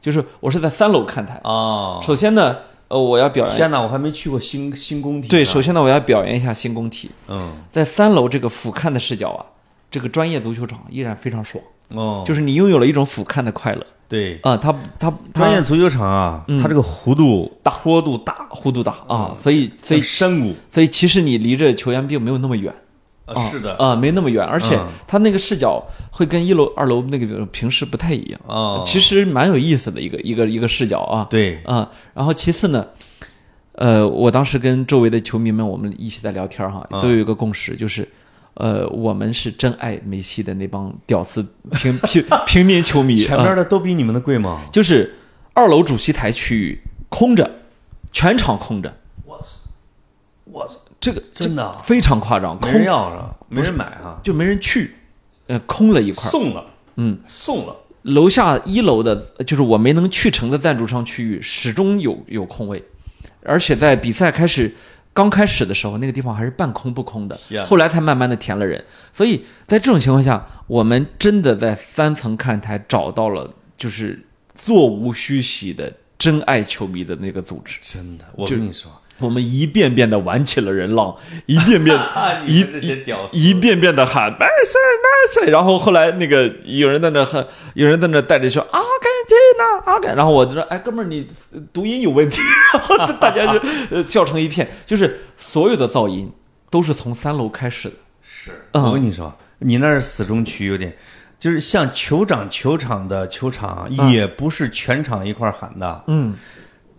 [0.00, 1.98] 就是我是在三楼看台啊。
[2.02, 2.56] 首先呢。
[2.90, 3.56] 呃，我要表扬。
[3.56, 5.28] 天哪，我还没去过新新工体。
[5.28, 7.08] 对，首先呢，我要表扬一下新工体。
[7.28, 9.46] 嗯，在三楼这个俯瞰的视角啊，
[9.90, 11.62] 这个专业足球场依然非常爽。
[11.90, 13.86] 哦，就是你拥有了一种俯瞰的快乐。
[14.08, 22.74] 对，啊，它它专业足球场啊，它这个弧度大，坡度大，弧度大啊，所以所以山谷，所以其实你离着球员并没有那么远。
[23.34, 28.40] 啊，是的，啊，没那么远，而且它那个视角会跟一楼、二楼那个平时不太一样。
[28.46, 31.26] 啊，其实蛮有意思的一个一个一个视角啊。
[31.30, 32.86] 对，啊，然后其次呢。
[33.74, 38.06] 呃，我当时跟周围的球迷们，我们一起在聊天哈，都有一个共识，就是，
[38.54, 43.16] 呃，我们是真爱梅西的那帮屌丝平 平平民球迷。
[43.24, 44.60] 前面的都比你们的贵吗？
[44.70, 45.14] 就是
[45.54, 47.50] 二楼主席台区域空着，
[48.12, 48.94] 全场空着。
[49.24, 49.44] 我操！
[50.44, 50.74] 我操！
[51.00, 53.36] 这个真的非常夸张，没人要是吧？
[53.48, 54.94] 没人买哈，就没人去，
[55.46, 56.22] 呃，空了一块。
[56.30, 57.74] 送了，嗯，送了。
[58.02, 62.82] 楼下一楼的，就是我没能去成的赞助商区域，始终有有空位。
[63.42, 64.74] 而且在比赛开始
[65.14, 68.82] 刚开始的时候，那个地方还是半空不空的，后来才慢慢的填了人。
[69.12, 74.22] 所以在这种情况下，我们真的在三层看台找到了就是
[74.54, 77.78] 座无虚席的真爱球迷的那个组织。
[77.80, 78.90] 真的，我跟你说。
[79.20, 81.14] 我们一遍遍的玩起了人浪，
[81.46, 81.98] 一遍遍
[82.46, 82.66] 一
[83.32, 91.28] 一遍遍的喊 Messi，Messi，然后后来那个有人在那喊，有人在那带着说阿根廷呐，阿根，然后我就说，哎，哥们儿，你
[91.72, 92.40] 读音有问题，
[92.72, 96.32] 然后大家就笑成一片，就是所有的噪音
[96.70, 97.94] 都是从三楼开始的。
[98.22, 100.96] 是，我跟你说，你那儿死中区有点，
[101.38, 106.34] 就是像酋长球场的球场，也不是全场一块喊的，嗯。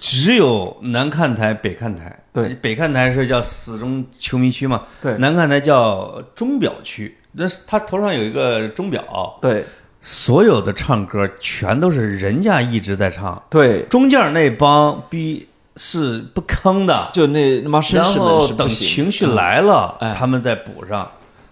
[0.01, 2.19] 只有南看台、北看台。
[2.33, 4.81] 对，北看台是叫死忠球迷区嘛？
[4.99, 7.15] 对，南看台叫钟表区。
[7.33, 9.37] 那是他头上有一个钟表。
[9.39, 9.63] 对，
[10.01, 13.39] 所有的唱歌全都是人家一直在唱。
[13.47, 21.09] 对，中间那帮逼是不吭的，就那那帮绅士们等情绪来了，他们再补上。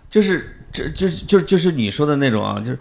[0.09, 2.79] 就是这这就就是你说的那种啊，就是。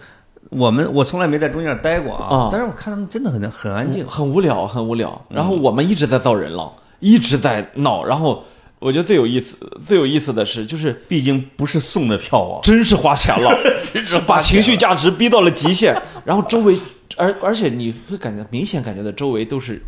[0.49, 5.21] 我们我从来没在中间待过啊，但是我看他们真的很很安静，很无聊，很无聊。
[5.29, 8.03] 然后我们一直在造人浪，一直在闹。
[8.03, 8.43] 然后
[8.79, 13.55] 我觉得最有意思、最有意思的是，就是毕竟不是送的票啊，真是花钱了，
[13.93, 15.95] 真是把情绪价值逼到了极限。
[16.25, 16.75] 然后周围，
[17.15, 19.79] 而而且你会感觉明显感觉到周围都是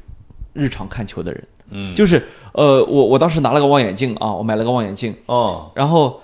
[0.54, 6.22] 日常看球的人，嗯，就是呃，我我当时拿了个望远镜啊，我买了个望远镜哦，然后。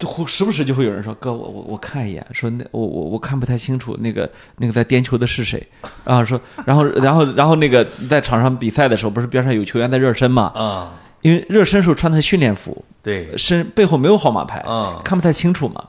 [0.00, 5.64] 就时不时就会有人说：“哥，我我我看一眼，说那我我我看不太清楚那个那个在颠球的是谁
[6.04, 6.24] 啊？
[6.24, 10.44] 说然后然后然后那个在场上比赛的时候，不是边上有球员在热身嘛？
[10.54, 15.84] 啊，因为热身时候穿的是训练服，对，身背后没有号码牌，啊，看不太清楚嘛。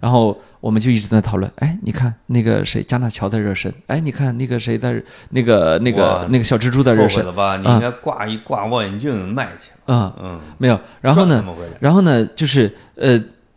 [0.00, 7.58] 然后我们就一直在讨论，哎，你看那个谁，加纳乔在热身，哎，你看那个谁在那个那个那个小蜘蛛在热身了吧？
[7.58, 9.70] 你应该挂一挂望远镜卖去。
[9.86, 10.80] 嗯嗯，没有。
[11.02, 11.44] 然后呢？
[11.78, 12.24] 然后呢？
[12.34, 13.22] 就是呃。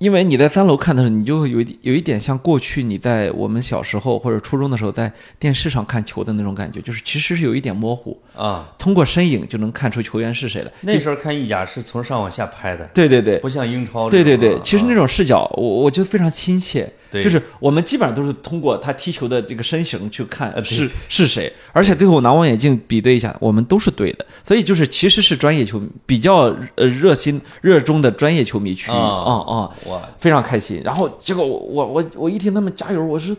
[0.00, 8.18] 因为你在三楼看的时候，你就有一有一点像过去你在我们小时候或者初中的时候在电视上看球的那种感觉，就是其实是有一点模糊。
[8.34, 10.72] 啊，通过身影就能看出球员是谁了。
[10.80, 14.08] 那时候看意甲是从上往下拍的，对对对，不像英超。
[14.08, 16.90] 对对对，其实那种视角，我我觉得非常亲切。
[17.12, 24.24] 就是我们基本上都是通过他踢球的这个身形去看是是谁，而且最后拿望远镜比对一下，我们都是对的。
[24.44, 28.94] 所以就是其实是专业球迷比较呃热心热衷的专业球迷区域。
[28.94, 29.70] 啊啊。
[29.90, 30.80] 哇，非常开心。
[30.84, 33.36] 然后结果我我我我一听他们加油，我说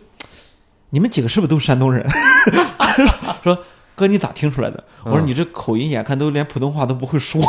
[0.92, 2.06] 你们几个是不是都是山东人？
[3.44, 3.58] 说
[3.96, 4.84] 哥你咋听出来的？
[5.04, 7.42] 我说你这口音眼看都连普通话都不会说。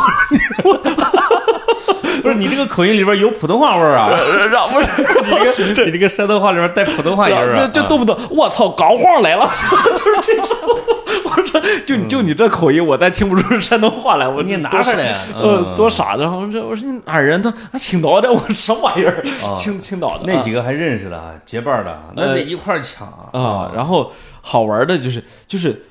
[2.21, 4.11] 不是你这个口音里边有普通话味儿啊？
[4.51, 4.87] 让不是
[5.65, 7.67] 你这个你这个山东话里边带普通话音儿啊？
[7.73, 9.51] 就就动不动我操钢簧来了，
[9.97, 10.57] 就是这种。
[11.35, 14.29] 我说就就你这口音，我再听不出山东话来。
[14.29, 16.23] 我你哪多傻儿的呀呃，嗯多傻的。
[16.25, 17.41] 然后这我说你哪人？
[17.41, 18.31] 他啊青岛的。
[18.31, 19.25] 我说什么玩意儿？
[19.61, 23.71] 青青岛的那几个还认识的啊，结伴的，那呃得一块儿抢啊。
[23.75, 25.85] 然后好玩的就是就是。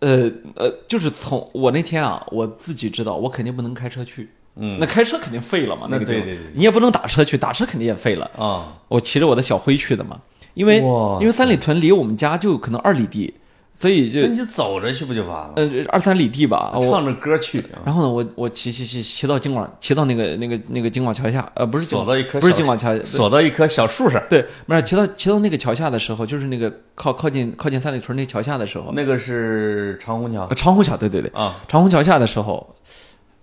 [0.00, 4.78] 呃呃，就是从我那天啊，我自己知道，我肯定不能开车去，嗯。
[4.80, 8.30] 那开车肯定废了嘛，那个对对对你也不能打车去，打车肯定也废了。
[8.36, 10.18] 啊，我骑着我的小灰去的嘛，
[10.54, 10.78] 因为
[11.20, 13.34] 因为三里屯离我们家就可能二里地，
[13.76, 15.52] 所以就那你走着去不就完了？
[15.56, 16.72] 呃二三里地吧。
[16.80, 24.22] 唱着歌去，啊然后呢，我我骑骑骑骑到京广，骑到那个那个那个京广桥下，呃，不是京锁到一棵不是小京广桥，锁到一棵小树上。
[24.30, 30.44] 对，不是骑到骑到那个桥下的时候，就是那个靠靠近靠近三里屯那桥下的时候，那个是长虹桥？
[30.44, 32.76] 呃长虹桥，对对对，啊，长虹桥下的时候，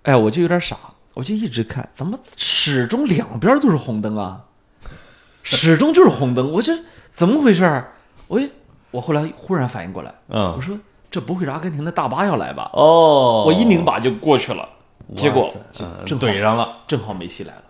[0.04, 0.78] 哎，我就有点傻，
[1.13, 4.41] 我就一直看，怎么始终两边都是红灯啊？
[5.43, 6.74] 始终就是红灯，我这
[7.12, 7.93] 怎么回事儿？
[8.28, 8.50] 我一
[8.91, 10.54] 我后来忽然反应过来，嗯。
[10.54, 10.78] 我嗯，说
[11.10, 12.69] 这不会是阿根廷的大巴要来吧？
[12.74, 14.67] 哦，我一拧把就过去了，
[15.15, 15.54] 结果
[16.06, 17.63] 正怼上了，正好梅西来了，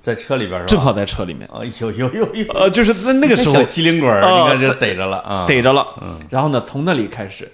[0.00, 0.68] 在车里边是吧？
[0.68, 5.84] 正好在车里面，啊，有有有有，呃，就是在那个时候小机灵鬼儿，啊你看这逮着了啊，逮着了，
[6.30, 7.50] 然后呢，从那里开始，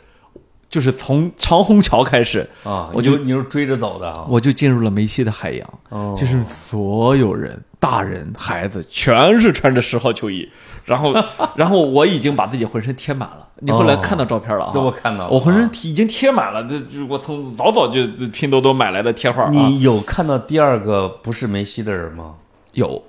[0.69, 10.49] 就是从长虹桥开始，啊，我就你就追着走的啊，我就进入了梅西的海洋，哦就是所有人，大人、孩子，全是穿着十号球衣，
[10.85, 11.15] 然后，
[11.55, 13.49] 然后我已经把自己浑身贴满了。
[13.61, 14.71] 你后来哦看到照片了啊？
[14.75, 19.51] 这我看到了我浑身贴已经贴满了，这这我从早早就就拼多多买来的贴画啊。
[19.51, 22.35] 你有看到第二个不是梅西的人吗？
[22.73, 23.03] 有，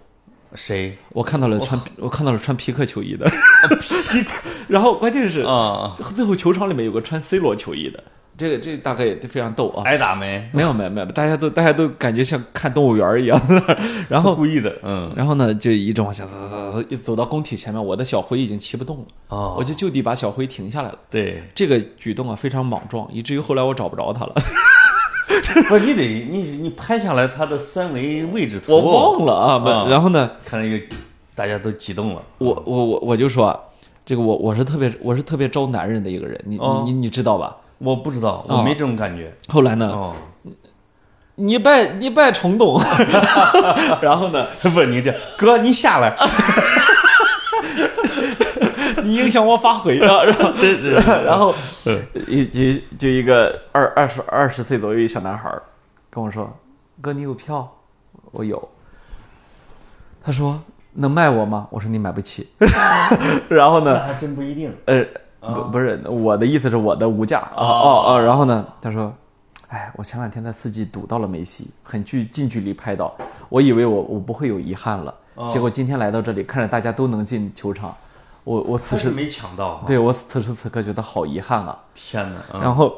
[0.56, 0.98] 谁？
[1.10, 3.30] 我看到了穿，我看到了穿皮克球衣的。
[3.82, 4.32] 皮克，
[4.68, 5.96] 然后关键是啊？
[6.16, 8.04] 最后球场里面有个穿 C 罗球衣的，
[8.38, 9.84] 这个这个大概也非常逗啊。
[9.84, 10.50] 挨打没？
[10.54, 13.40] 没有没有没有，大家都大家都感觉像看动物园儿一样，
[14.08, 19.06] 然后故意的，嗯，然后呢就一直往下走走走走，一走到工体前面，我的小灰已经骑不动了，
[19.36, 20.98] 啊我就就地把小灰停下来了。
[21.10, 24.34] 对，这个举动啊非常莽撞，以至于后来我找不着他了，
[25.68, 29.60] 不是你得你你拍下来他的三维位置图，我忘了啊。
[29.60, 29.86] 不啊。
[29.90, 30.78] 然后呢，看来又
[31.36, 33.60] 大家都激动了，我我我我就说啊，
[34.06, 36.84] 这个我我是特别我是特别招男人的一个人，你哦。
[36.86, 37.58] 你你你知道吧？
[37.80, 40.14] 我不知道，我啊没这种感觉，后来呢，哦，
[41.36, 42.82] 你别你别冲动，
[44.02, 46.16] 然后呢， 问你这哥，你下来，
[49.08, 51.56] 你影响我发挥啊， 然后然后
[52.28, 55.64] 一就就一个二二十二十岁左右一小男孩儿
[56.10, 56.52] 跟我说
[57.02, 57.68] ：“哥，你有票？”
[58.32, 58.70] 我有。
[60.22, 60.62] 他说
[60.94, 62.50] ：“能卖我吗？”我说：“你买不起。
[63.50, 65.06] ”然后呢，还真不一定，呃，
[65.40, 69.14] 不不是我的意思是我的无价啊哦哦，然后呢，他说。
[69.70, 73.14] 哎，我前两天在四季堵到了梅西，很距近距离拍到，
[73.50, 75.14] 我以为我我不会有遗憾了，
[75.50, 77.94] 结果今天来到这里，看着大家都能进球场，
[78.48, 81.78] 我我此时没抢到，，对我此时此刻觉得好遗憾啊。
[81.94, 82.96] 天哪，嗯然后，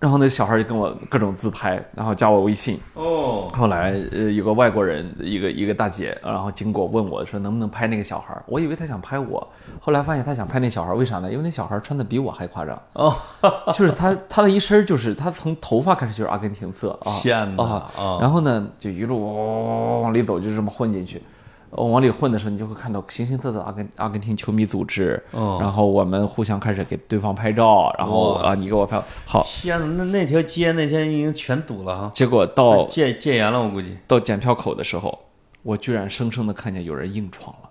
[0.00, 2.80] 然后那小孩就跟我各种自拍，然后加我微信。
[2.94, 9.46] 哦，后来呃有个外国人，一个一个大姐，然后经过问我说能不能拍那个小孩，我以为他想拍我，
[9.78, 11.30] 后来发现他想拍那小孩，为啥呢？
[11.30, 12.82] 因为那小孩穿的比我还夸张。
[12.94, 13.14] 哦，
[13.74, 18.18] 就是他他的一身就是他从头发开始就是阿根廷色啊，天哪啊啊！
[18.22, 21.22] 然后呢就一路往往里走，就这么混进去。
[21.70, 33.96] 呃往里混的时候，你就会看到形形色色阿根阿根廷球迷组织，哦然后我们互相开始给对方拍照，然后哇啊你给我拍，好，天哪，那那条街那天已经全堵了哈， 结果到戒戒严了，我估计。
[34.06, 35.26] 到检票口的时候，
[35.62, 37.68] 我居然生生的看见有人硬闯了，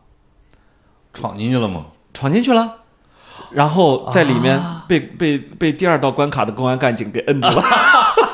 [1.14, 1.86] 闯进去了吗？
[2.14, 2.76] 闯进去了，
[3.52, 4.86] 然后在里面啊。
[4.88, 7.62] 被、被被第二道关卡的公安干警给摁住了。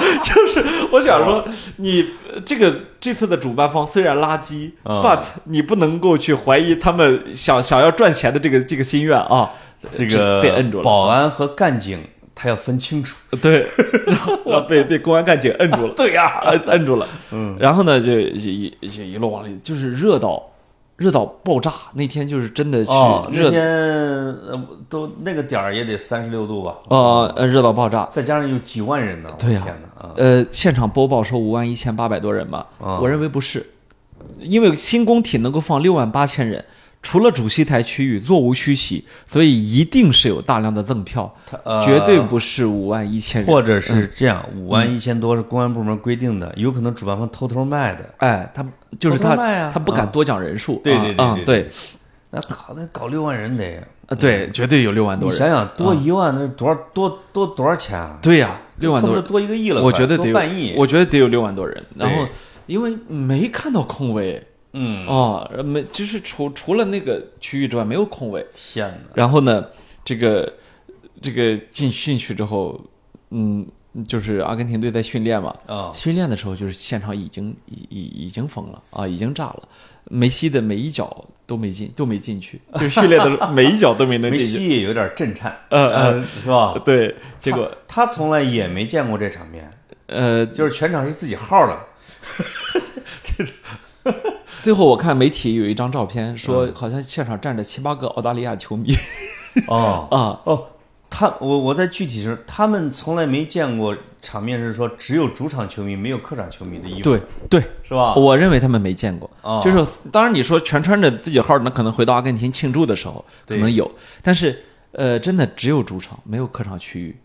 [0.22, 1.44] 就是我想说，
[1.76, 9.50] 你呃这个这次的主办方虽然垃圾、嗯 b u t 你不能够去怀疑他们想想要赚钱的这个这个心愿啊。
[9.92, 12.02] 这个被摁住了，保安和干警
[12.34, 13.14] 他要分清楚。
[13.40, 13.64] 对，
[14.06, 15.94] 然后被被公安干警摁住了。
[15.96, 20.47] 对呀，摁摁住了，嗯，然后呢，就一一一路往里，就是热到
[20.98, 21.72] 热到爆炸。
[21.94, 22.90] 那天就是真的去
[23.32, 26.76] 那，天呃都那个点儿也得三十六度吧？
[26.90, 28.04] 呃，呃热到爆炸。
[28.10, 29.66] 再加上有几万人呢，对呀！
[30.16, 33.66] 呃，现场播报说五万一千八百多人嘛，嗯我认为不是，
[34.38, 36.64] 因为新工体能够放六万八千人，
[37.00, 41.32] 除了主席台区域座无虚席，所以一定是有大量的赠票，
[41.84, 43.50] 绝对不是五万一千人。
[43.50, 48.04] 或者是这样，五万一千多是公安部门规定的，有可能主办方偷偷卖的。
[48.18, 48.66] 哎，他
[48.98, 50.80] 就是他偷偷啊他不敢多讲人数。
[50.82, 51.70] 对啊啊对对对对
[52.30, 55.34] 那搞那搞六万人得，啊对，绝对有六万多人。
[55.34, 58.18] 你想想多一万那是多少多多多少钱啊？
[58.20, 60.74] 对呀，六万多多一个亿了快，我觉得得半亿。
[60.76, 61.82] 我觉得得有六万多人。
[61.94, 62.28] 然后
[62.66, 68.46] 因为没看到空位嗯，哦，没就是除除了那个区域之外没有空位。
[68.54, 69.10] 天哪！
[69.14, 69.64] 然后呢，
[70.04, 70.52] 这个
[71.22, 72.80] 这个进进去之后，
[73.30, 73.66] 嗯，
[74.06, 79.68] 就是阿根廷队在训练嘛，啊，训练的时候就是现场已经已已已经疯了啊，已经炸了。
[80.10, 84.46] 梅西的每一脚都没进，都没进去，就是训练的时候 每一脚都没能进去。
[84.46, 86.80] 西也有点震颤，呃呃，是吧？
[86.84, 89.70] 对，结果他他从来也没见过这场面，
[90.06, 91.78] 呃，就是全场是自己号的。
[94.62, 96.38] 最后我看媒体有一张照片，嗯。
[96.38, 98.94] 说好像现场站着七八个澳大利亚球迷
[99.66, 100.66] 哦 啊，哦，
[101.10, 108.14] 他我我在具体是他们从来没见过场面是说只有主场球迷没有客场球迷的衣服，对对，是吧？
[108.14, 109.60] 我认为他们没见过，哦。
[109.64, 113.90] 就是当然你说全穿着自己号，那可能回到阿根廷庆祝的时候可能有，
[114.22, 117.16] 但是呃，真的只有主场，没有客场区域，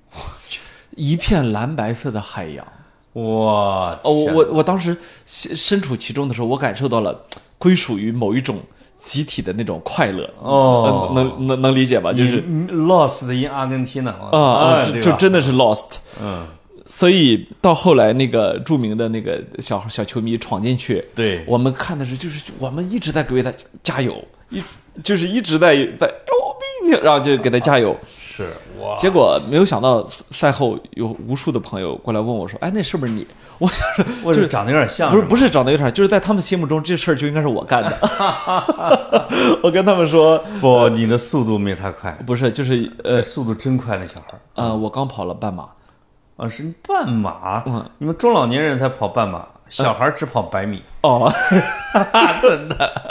[0.95, 2.65] 一片蓝白色的海洋。
[3.13, 4.95] 哇，哦，我我我当时
[5.25, 7.25] 身身处其中的时候，我感受到了
[7.57, 8.59] 归属于某一种
[8.97, 10.27] 集体的那种快乐。
[10.39, 12.11] 哦呃能能能理解吧？
[12.11, 12.41] 就是
[12.71, 15.97] lost in 阿根廷呢啊啊，就真的是 lost。
[16.21, 16.47] 嗯，
[16.87, 23.53] 所以到后来，那个著名的那个小小球迷闯进去，对，我们看的是，就是我们一直在给他
[23.83, 24.15] 加油，
[24.49, 24.61] 一
[25.03, 27.95] 就是一直在在牛逼，然后就给他加油。
[28.35, 28.47] 是
[28.79, 33.27] 哇，结果没有想到赛后有无数的朋友过来问我说：“哎，那是不是你？”
[33.59, 37.95] 我想说，我是长得有点像，不是不是长得有点，就是在他们心目中这事儿就应该是我干的。
[39.61, 44.39] 我跟他们说，不，你的速度没他快，不是，就是呃呃，速度真快，那小孩儿。
[44.55, 45.69] 呃，我刚跑了半马，
[46.37, 47.85] 啊，是半马，嗯。
[47.99, 51.31] 你们中老年人才跑半马，小孩儿只跑百米，哦，
[52.41, 53.01] 真的，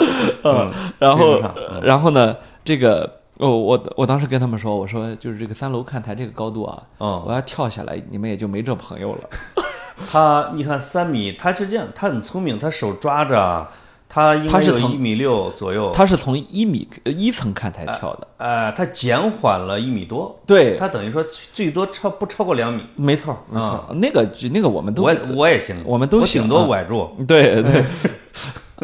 [0.43, 1.41] 嗯，然后
[1.81, 9.29] 然后呢，这个哦，我我当时跟他们说，我说就是这个三楼看台这个高度啊，嗯我要跳下来，你们也就没这朋友了。
[10.11, 13.67] 他你看三米，他是这样，他很聪明，他手抓着，
[14.09, 27.83] 他应他是从该有一米六左右，他是从一米呃一层看台跳的，呃，他减缓了一米多，对，他等于说最多超不超过两米，没错没错，那个那个我们都我我也行，我们都顶多啊崴住，对 对。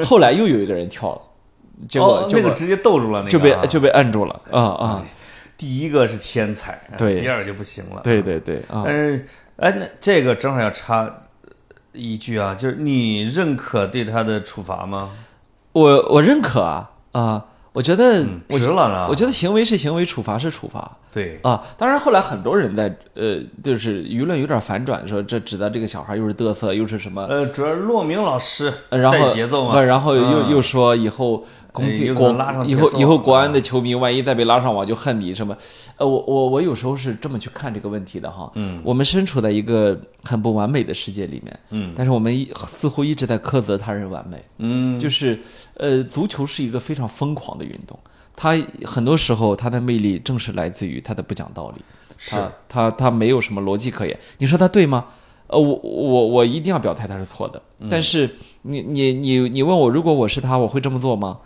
[0.06, 1.22] 后来又有一个人跳了，
[1.88, 5.06] 结果那个直接逗住了，那个就被啊就被摁住了啊啊！
[5.58, 8.94] 第一个是天才，对第二个就不行了，对对对啊但！
[8.94, 9.26] 是，
[9.58, 11.10] 哎，那这个正好要插
[11.94, 15.10] 一句啊，就是你认可对他的处罚吗？
[15.74, 17.46] 我我认可啊啊！
[17.72, 19.08] 我觉得值了呢。
[19.08, 20.98] 我觉得行为是行为，处罚是处罚。
[21.12, 35.56] 对，啊，当然后来很多人在呃，就是舆论有点反转，说这指的这个小孩又是嘚瑟，又是什么，呃，主要是骆明老师呃然后带节奏嘛，不然后又、嗯又说以后公哎有可体国拉上以后以后国安啊的球迷万一再被拉上网就恨你什么，
[35.98, 45.40] 呃，我我我有时候是这么去看这个问题的哈，嗯我们身处在一个很不完美的世界里面，嗯但是我们一似乎一直在苛责他人完美，嗯，就是
[45.76, 47.98] 呃，足球是一个非常疯狂的运动，
[48.36, 51.82] 它很多时候它的魅力正是来自于它的不讲道理。
[52.22, 54.20] 是他他他没有什么逻辑可言。
[54.40, 55.06] 你说它对吗？
[55.48, 57.62] 呃，我我我一定要表态它是错的。
[57.80, 58.30] 嗯但是
[58.64, 61.40] 你你你你问我，如果我是他，我会这么做吗？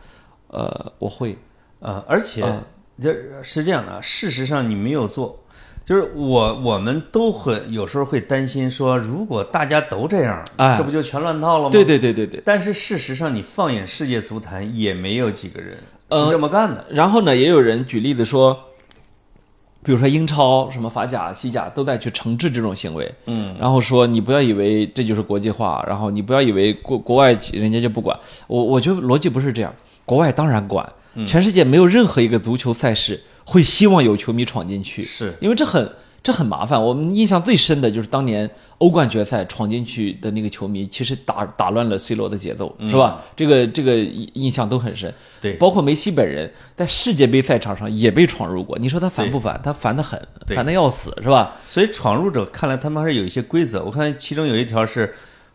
[0.53, 1.37] 呃，我会。
[1.79, 2.63] 呃，而且啊
[3.01, 5.39] 这是这样的啊，事实上你没有做。
[5.85, 11.71] 就是我，我们都会有时候会担心说，如果大家都这样，哎这不就全乱套了吗？
[11.71, 12.41] 对对对对对。
[12.45, 15.77] 但是事实上，你放眼世界足坛，也没有几个人
[16.07, 16.85] 呃是这么干的。
[16.89, 18.57] 然后呢，也有人举例子说，
[19.83, 23.13] 比如说英超什么法甲、西甲都在去惩治这种行为。
[23.25, 28.17] 嗯，然后说你不要以为这就是国际化，然后你不要以为国国外人家就不管。
[28.47, 29.75] 我我觉得逻辑不是这样，
[30.05, 35.89] 国外当然管，嗯全世界没有任何一个足球赛事会希望有球迷闯进去，是因为这很
[36.21, 36.81] 这很麻烦。
[36.81, 43.21] 我们印象最深的就是当年欧冠决赛闯进去的那个球迷，其实打打乱了 C 罗的节奏，是吧？
[43.35, 45.09] 这个这个印印象都很深。
[45.09, 49.59] 嗯对包括梅西本人在世界杯赛场上也被闯入过，你说他烦不烦？
[49.61, 51.57] 他烦得很，烦得要死，是吧？
[51.67, 53.83] 所以闯入者看来他们还是有一些规则。
[53.83, 55.13] 我看其中有一条是，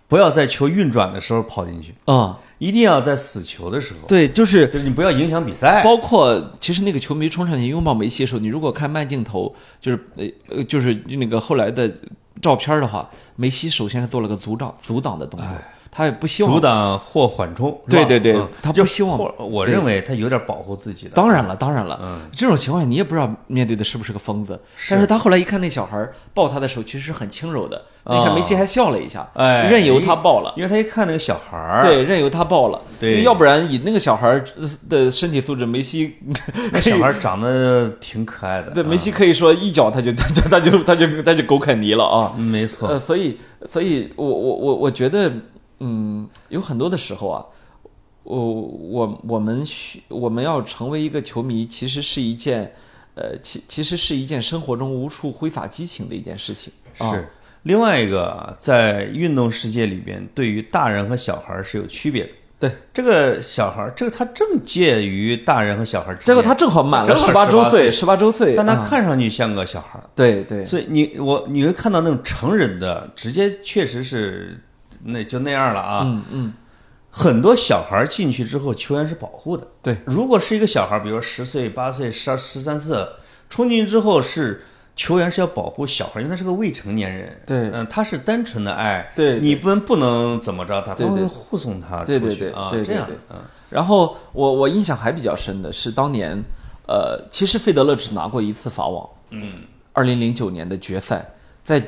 [0.08, 5.84] 不要在球运转的时候跑进去，嗯，一定要在死球的时候，对，就是就是你不要影响比赛。
[5.84, 11.92] 包括其实那个球迷冲上去拥抱梅西的时候，你如果看慢镜头，就是呃呃，就是那个后来的
[12.40, 15.48] 照片的话，梅西首先是做了个阻挡阻挡的动作，
[15.90, 16.52] 他也不希望。
[16.52, 18.48] 阻挡或缓冲，对对对嗯。
[18.62, 19.18] 他不希望。
[19.38, 21.12] 我认为他有点保护自己的。
[21.14, 22.20] 当然了，当然了，嗯。
[22.32, 24.58] 这种情况你也不知道面对的是不是个疯子。
[24.88, 30.54] 但是他后来一看那小孩抱他的时候其实是很轻柔的，你看啊梅西还笑了一下，哎，任由他抱了。
[30.56, 32.80] 因为他一看那个小孩儿，对，任由他抱了。
[32.98, 34.44] 对要不然以那个小孩儿
[34.88, 36.16] 的身体素质，梅西
[36.72, 38.70] 那小孩儿长得挺可爱的。
[38.70, 42.32] 对梅西啊可以说一脚他就 他就他就他就他就狗啃泥了啊。
[42.36, 43.38] 嗯没错，呃，所以
[43.68, 45.30] 所以我我我我觉得，
[45.80, 47.44] 嗯，有很多的时候啊，
[48.22, 52.72] 我我我们需我们要成为一个球迷，其实是一件，
[53.14, 56.72] 呃，其其实是一件生活中无处挥洒激情的一件事情。
[56.98, 57.28] 啊、是。
[57.68, 62.30] 另外一个，在运动世界里边，对于大人和小孩儿是有区别的。
[62.58, 70.04] 对，这个小孩儿，这个他正介于大人和小孩儿之间，这个他正好满了十八周岁十八周岁，但他啊看上去像个小孩儿。
[70.14, 74.58] 对对所以你我你会看到那种成人的，直接确实是
[75.04, 76.02] 那就那样了啊。
[76.06, 76.52] 嗯嗯，
[77.10, 79.66] 很多小孩儿进去之后，球员是保护的。
[79.82, 83.06] 对，如果是一个小孩儿，比如说十岁、八岁、十二、十三四，
[83.50, 84.64] 冲进去之后是
[84.98, 87.40] 球员是要保护小孩，因为他是个未成年人。
[87.46, 89.08] 对嗯，他是单纯的爱。
[89.14, 93.08] 对你不能不能怎么着他，他会护送他出去啊，对对对这样。
[93.30, 93.36] 嗯，
[93.70, 96.36] 然后我我印象还比较深的是当年，
[96.88, 101.24] 呃，其实费德勒只拿过一次法网，嗯，二零零九年的决赛，
[101.64, 101.80] 在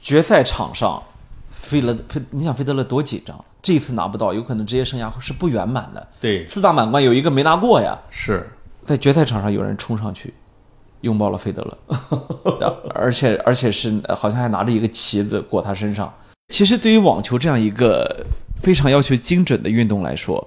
[0.00, 1.02] 决赛场上，
[1.50, 6.06] 费勒费，你想费德勒多紧张，这一次拿不到，有可能职业生涯是不圆满的。
[6.20, 8.48] 对，四大满贯有一个没拿过呀，是
[8.86, 10.32] 在决赛场上有人冲上去
[11.04, 11.78] 拥抱了费德勒，
[12.94, 16.12] 而且而且是呃好像还拿着一个旗子裹他身上。
[16.48, 18.26] 其实对于网球这样一个
[18.56, 20.46] 非常要求精准的运动来说，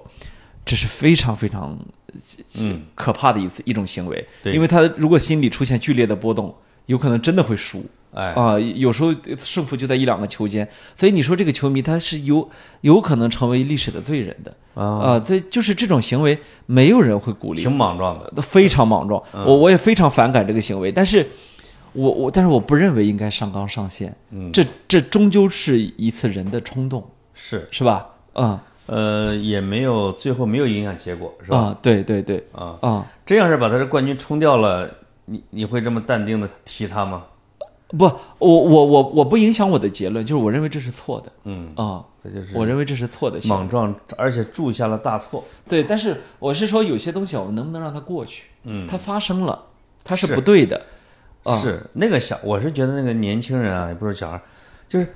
[0.64, 1.78] 这是非常非常
[2.60, 6.54] 嗯可怕的一次一种行为，对因为他如果心理出现剧烈的波动，
[6.86, 7.84] 有可能真的会输。
[8.14, 12.48] 哎啊、有时候胜负就在一两个球间，所以你说这个球迷他是有
[12.80, 18.42] 有可能成为历史的罪人的啊，啊，所以就是这种行为，没有人会鼓励，挺莽撞的。
[18.42, 21.24] 非常莽撞，嗯我我也非常反感这个行为，但是
[21.92, 28.06] 我我但是我不认为应该上纲上线，嗯这这终究是一次人的冲动，是，是吧？
[28.34, 31.58] 嗯呃，也没有最后没有影响结果，是吧？
[31.58, 34.90] 啊，对对对啊，啊，这要是把他的冠军冲掉了，
[35.26, 37.24] 你你会这么淡定的提他吗？
[37.96, 38.04] 不，
[38.38, 45.42] 我我我我不影响我的结论，就是我认为这是错的嗯，啊，这就是我认为这是错的莽撞，而且铸下了大错。
[45.66, 48.44] 对，但是我是说有些东西我们能不能让它过去？
[48.64, 49.66] 嗯它发生了，
[50.04, 50.80] 它是是不对的。
[51.44, 54.42] 啊是那个小，我是觉得那个年轻人啊，也不是小孩，
[54.86, 55.14] 就是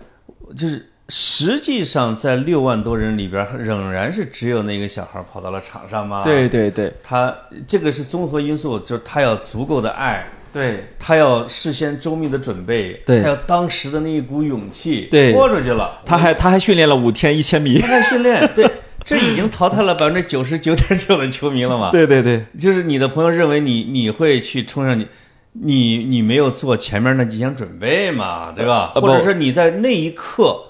[0.57, 16.01] 就是，实际上在六万多人里边，仍然是只有那个小孩跑到了场上嘛。，对对对他这个是综合因素，就是他要足够的爱，对他要事先周密的准备，对他要当时的那一股勇气，对豁出去了。
[16.05, 17.81] 他还他还训练了五天一千米。
[17.81, 18.71] 他还训练， 对，
[19.03, 21.91] 这已经淘汰了百分之九十九点九的球迷了嘛？
[21.91, 25.07] 对对对就是你的朋友认为你你会去冲上去，
[25.53, 28.93] 你你没有做前面那几项准备嘛，对吧？
[28.95, 30.63] 呃或者是你在那一刻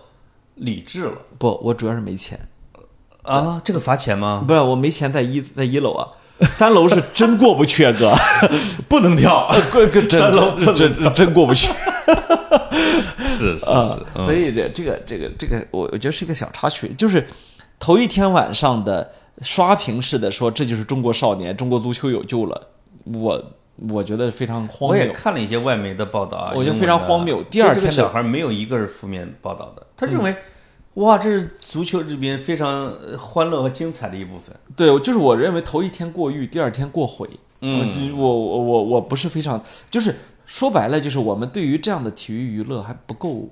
[0.54, 2.38] 理智了不，我主要是没钱，
[3.22, 3.60] 啊？
[3.64, 4.44] 这个罚钱吗？
[4.46, 6.08] 不是我没钱在一在一楼啊，
[6.56, 8.12] 三楼是真过不去啊，哥，
[8.88, 11.70] 不能跳， 过真三楼不真真真过不去
[13.18, 14.04] 是是啊是，。
[14.14, 17.26] 嗯所以这这个这个这个，我我觉得是一个小插曲，就是
[17.78, 22.68] 头一天晚上的刷屏式的说这就是中国少年，中国足球有救了，
[23.04, 23.42] 我
[23.88, 25.08] 我觉得非常荒谬我也。
[25.12, 30.34] 看了一些外媒的报道啊，我觉得非常荒谬第二对这个天的嗯小孩没有一个是负面报道的，他认为。
[30.94, 34.54] 哇，这是足球这边非常呃欢乐和精彩的一部分。
[34.76, 37.28] 对，就是我认为头一天过誉，第二天过毁。
[37.64, 40.14] 嗯我我我我不是非常，就是
[40.46, 43.48] 说白了，就是我们对于这样的体育娱乐还不够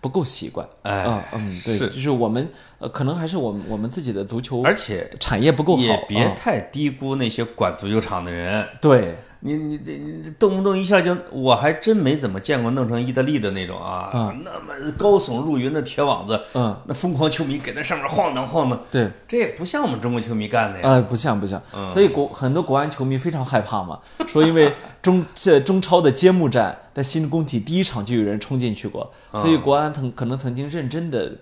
[0.00, 0.66] 不够习惯。
[0.82, 5.82] 哎啊，嗯，对，是就是我们呃，可能还是我们我们自己的足球而且产业不够好。
[5.82, 8.66] 也别啊太低估那些管足球场的人。
[8.80, 9.92] 对你你你
[10.24, 20.88] 你动不动一下就，我还真没怎么见过弄成意大利的那种啊，嗯那么高耸入云的铁网子，嗯，那疯狂球迷给那上面晃荡晃荡，对，这也不像我们中国球迷干的呀。
[20.88, 21.92] 呃，不像不像，嗯。
[21.92, 29.40] 所以国很多国安球迷非常害怕嘛，说因为中这中超的揭幕战在新工体第一场就有人冲进去过，嗯。
[29.42, 31.32] 所以国安曾可能曾经认真的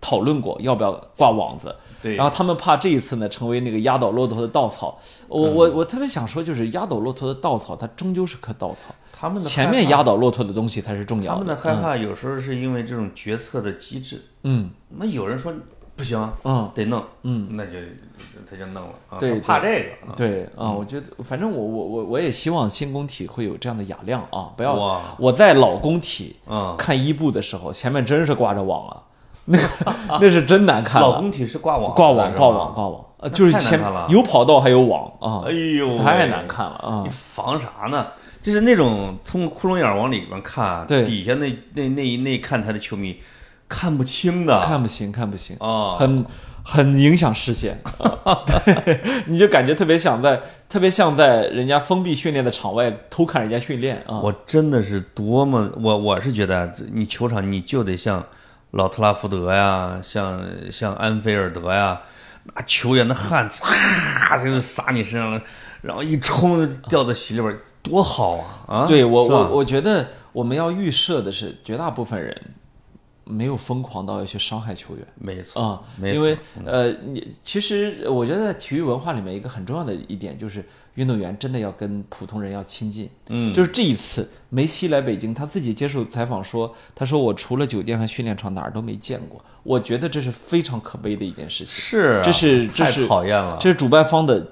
[0.00, 2.16] 讨论过要不要挂网子，对。
[2.16, 4.98] 然后他们怕这一次呢成为那个压倒骆驼的稻草。
[5.28, 5.54] 我嗯。
[5.54, 11.40] 我我特别想说，就是压倒骆驼的稻草，它终究是棵稻草，他们的前面压倒骆驼的东西才是重要的。
[11.40, 11.56] 他们的。
[11.56, 14.22] 害怕有时候是因为这种决策的机制。
[14.42, 14.70] 嗯。
[14.88, 15.52] 那有人说
[15.96, 16.70] 不行，嗯。
[16.74, 17.78] 得弄，嗯，那就
[18.48, 20.14] 他就弄了啊，对怕这个啊。
[20.16, 24.74] 对啊，我觉得反正我我我我也希望新工体会有这样的雅量啊，不要
[25.18, 29.02] 我在老工体嗯，看伊布的时候，前面真是挂着网啊，
[29.46, 29.68] 那个
[30.20, 31.00] 那是真难看。
[31.00, 36.46] 老工体是挂网挂网挂网挂网，呃，就是前有跑道还有网啊哎，呦，太难。
[36.46, 37.10] 看了啊你！
[37.10, 38.06] 防啥呢？
[38.42, 43.20] 就是那种通过窟窿眼儿往里边看，对底下那那那那看台的球迷
[43.68, 46.24] 看不清的，看不清看不清，啊，很
[46.64, 47.78] 很影响视线，
[48.24, 54.20] 啊 对，你就感觉特别想在特别像在人家封闭训练的场外偷看人家训练啊。
[54.20, 58.24] 我真的是多么我我是觉得，你球场你就得像
[58.72, 60.40] 老特拉福德呀，像
[60.70, 62.00] 像安菲尔德呀，
[62.54, 65.42] 那球员的汗擦就是洒你身上了，
[65.82, 68.46] 然后一冲掉到席里边，多好啊！
[68.68, 72.34] 啊，对我我我觉得我们要预设的是，绝大部分人
[73.30, 75.06] 没有疯狂到要去伤害球员。
[75.14, 80.64] 没错，啊、没错因为呃，你其实我觉得在体育文化里面一个很重要的一点就是，
[80.96, 83.08] 运动员真的要跟普通人要亲近。
[83.28, 89.42] 嗯，就是这一次梅西来北京，他自己接受采访说，他说我除了酒店和训练场哪儿都没见过。
[89.62, 94.46] 我觉得这是非常可悲的一件事情，是啊这是这讨厌了，这是主办方的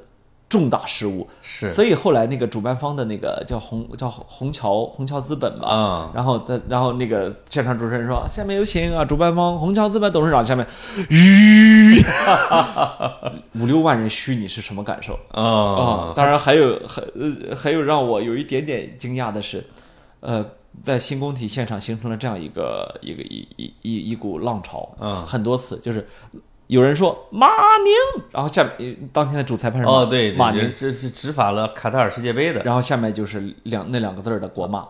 [0.48, 1.28] 重大失误。
[1.42, 10.66] 是所以后来那个主办方的那个叫虹叫虹桥虹桥资本吧，啊，然后他，然后那个现场主持人说：“下面有请啊，主办方虹桥资本董事长。”下面，
[11.10, 12.00] 吁，
[13.60, 15.42] 五六万人嘘，你是什么感受啊？
[15.42, 19.64] 啊，当然还有还呃还有让我有一点点惊讶的是，
[20.20, 20.44] 呃，
[20.80, 26.06] 在新工体现场形成了这样一个一个一一一一股浪潮，嗯很多次就是
[26.68, 34.80] 有人说马宁，然后下面呃当天的主裁判是马哦，对，马宁，对这是执法了卡塔尔世界杯的然后下面就是两那两个字儿的国骂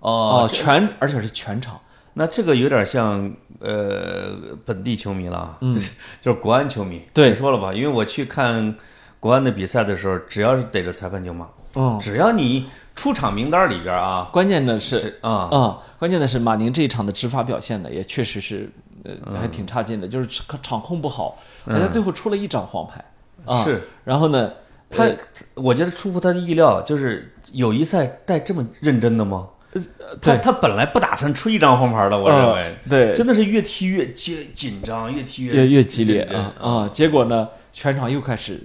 [0.00, 1.78] 哦哦，全而且是全场。
[2.14, 7.02] 那这个有点像呃本地球迷了，嗯，就是就是国安球迷。
[7.14, 7.72] 对说了吧？
[7.72, 8.76] 因为我去看
[9.18, 18.70] 国安的比赛的时候，只要是逮着裁判就骂，嗯，只要你出场名单里边啊，关键的是是啊，啊、关键的是马宁这一场的执法表现呢，也确实是
[19.04, 23.04] 呃还挺差劲的，就是场场控不好，好像最后出了一张黄牌
[23.44, 23.62] 啊。
[23.64, 24.52] 是，然后呢，
[24.90, 25.16] 他呃
[25.54, 29.48] 我觉得出乎他的意料，就是友谊赛带这么认真的吗？
[30.20, 36.88] 他他本来不打算出一张黄牌的，我认为呃对真的是越踢越紧紧张，越踢越越激烈啊啊！
[36.92, 38.60] 结果呢，全场又开始。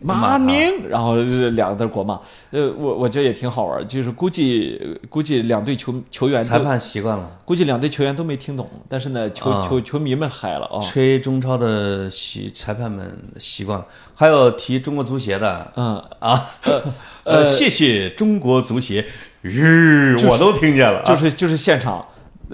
[0.00, 2.18] 马宁，然后是两个字国骂，
[2.50, 7.30] 呃，我我觉得也挺好玩，就是估计估计两队球球员裁判习惯了。
[7.44, 9.66] 估计两队球员都没听懂，但是呢，球、啊。
[9.66, 13.78] 球球迷们嗨了啊，吹中超的习裁判们习惯。
[13.78, 15.72] 了，还有提中国足协的。
[15.76, 15.96] 嗯。
[16.18, 16.82] 啊，呃
[17.24, 19.04] 呃，谢谢中国足协，
[19.42, 20.98] 日我都听见了。
[20.98, 22.04] 啊，就是就是现场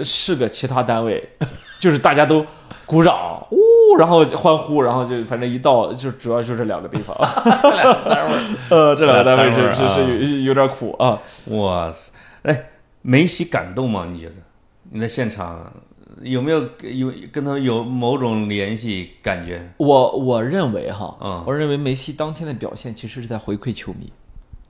[0.03, 1.27] 是个其他单位，
[1.81, 2.45] 就是大家都
[2.87, 3.54] 鼓掌，呜，
[3.99, 7.17] 然后欢呼，然后就反正一到就主要就这两个地方，
[8.71, 11.21] 呃，这两个单位是是是有有点苦啊。
[11.47, 12.13] 哇塞，
[12.43, 12.71] 哎，
[13.03, 14.07] 梅西感动吗？
[14.11, 14.33] 你觉得
[14.91, 15.73] 你在现场
[16.23, 19.61] 有没有有跟他有某种联系感觉？
[19.79, 24.13] 我我认为哈，嗯我认为梅西当天的表现其实是在回馈球迷，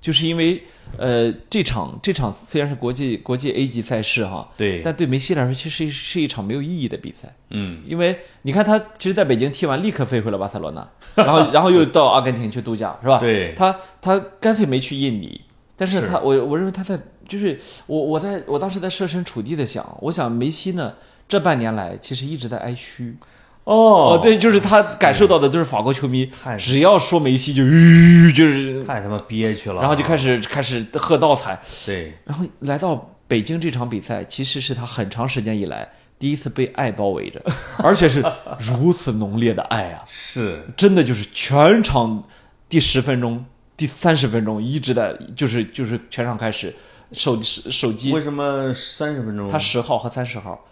[0.04, 0.62] 就是因为
[0.98, 7.34] 呃这场这场虽然是国际国际 A 级赛事哈，对，但对梅西来说其实是是一场没有意义的比赛。
[7.48, 13.16] 嗯，因为你看他其实在北京踢完，立刻飞回了巴塞罗那，然后 然后又到阿根廷去度假，是吧？
[13.18, 15.40] 对，他他干脆没去印尼，
[15.74, 20.92] 但是是他我我认为他在就是我我在我当时在设身处地的想，我想梅西呢
[21.26, 23.16] 这半年来其实一直在挨虚
[23.64, 29.76] 哦，对，就是他感受到的就是法国球迷太只要说梅西就吁就是，太他妈憋屈了。
[29.76, 35.88] 啊，然后就开始开始喝倒彩，对，然后来到北京这场比赛，其实是他很长时间以来
[36.18, 37.42] 第一次被爱包围着，
[37.82, 38.22] 而且是
[38.58, 40.02] 如此浓烈的爱啊！
[40.06, 40.62] 是。
[40.76, 42.22] 真的就是全场
[42.68, 43.44] 第十分钟、
[43.76, 46.74] 第三十分钟一直在，就是就是全场开始
[47.12, 49.48] 手手机，为什么三十分钟？
[49.48, 50.64] 他十号和三十号，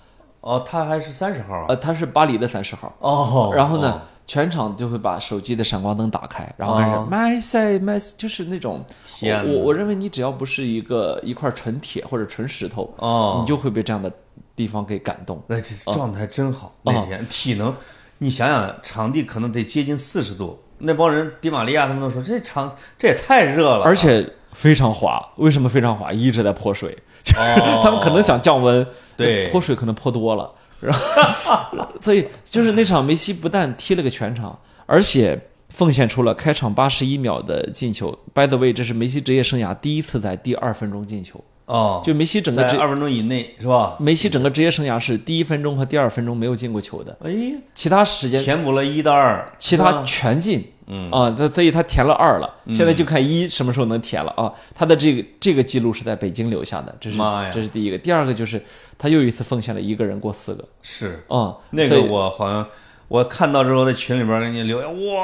[0.43, 1.67] 哦，他还是三十号啊。
[1.71, 7.09] 呃，他是巴黎的三十号，哦，然后呢哦，全场就会把手机的闪光灯打开，然后开始哦。
[7.11, 14.13] my say my，say，就是那种，天我我我认为你只要不是一个一块纯铁或者纯石头，哦，你就会被这样的
[14.55, 15.43] 地方给感动。
[15.47, 16.93] 那这状态真好，哦。
[16.93, 17.75] 那天体能，
[18.19, 26.13] 你想想，场地可能得接近四十度，那帮人迪玛利亚他们都说这场这也太热了，而且非常滑，为什么非常滑？
[26.13, 26.97] 一直在泼水，
[27.37, 27.81] 哦。
[27.85, 28.87] 他们可能想降温，
[29.17, 29.49] 对。
[29.49, 38.19] 泼水可能泼多了，然后 所以就是那场梅西不但踢了个全场，而且奉献出了开场八十一秒的进球。
[38.35, 43.97] By the way，这是梅西职业生涯第一次在第二分钟进球，哦，就梅西整个职在二分钟以内是吧？
[43.99, 47.33] 梅西整个职业生涯是第一分钟和第二分钟没有进过球的，哎，
[47.73, 54.53] 其他时间填补了一到二，其他全进，嗯啊，他所以他填了二了，现在就看一什么时候能填了啊。
[54.75, 57.19] 他的这个这个记录是在北京留下的，这是
[57.53, 57.97] 这是第一个。
[57.99, 58.63] 第二个就是
[58.99, 62.67] 他又一次奉献了一个人过四个是啊，那个我好像
[63.09, 65.23] 我看到之后在群里边给你留言，我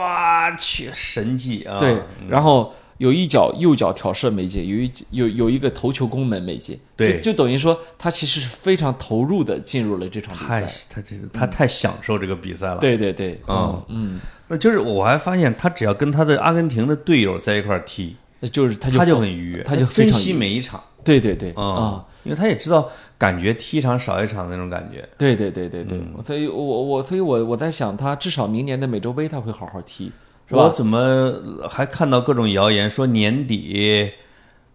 [0.58, 1.78] 去神迹啊！
[1.78, 1.96] 对，
[2.28, 10.86] 然后有一脚右脚挑射没进，有一有有一个头球攻门没进，对就就等于说他其实是非常投入的进入了这场比太赛。
[10.90, 12.78] 他这他太享受这个比赛了。
[12.78, 25.06] 对对对，嗯嗯，那就是我还发现他只要跟他的阿根廷的队友在一块儿踢，那就是他就他就很愉悦，他就珍惜每一场对对对啊啊，，因为他也知道感觉踢一场少一场的那种感觉。
[25.16, 30.10] 对对对对对，嗯所以我我所以我我在想，他至少明年的美洲杯他会好好踢，
[30.48, 30.62] 是吧？
[30.64, 31.32] 我怎么
[31.68, 34.10] 还看到各种谣言说年底，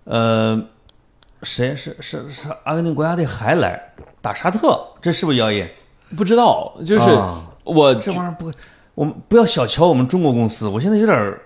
[0.06, 0.60] 呃，
[1.42, 4.80] 谁是是是阿根廷国家队还来打沙特？
[5.02, 5.70] 这是不是谣言？
[6.16, 8.52] 不知道，就是啊我这玩意儿不，
[8.96, 10.68] 我们不要小瞧我们中国公司。
[10.68, 11.42] 我现在有点儿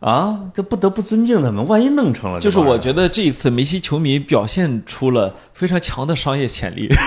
[0.00, 1.66] 啊，这不得不尊敬他们。
[1.66, 6.88] 万一弄成了，就是我觉得这一次梅西球迷表现出了非常强的商业潜力。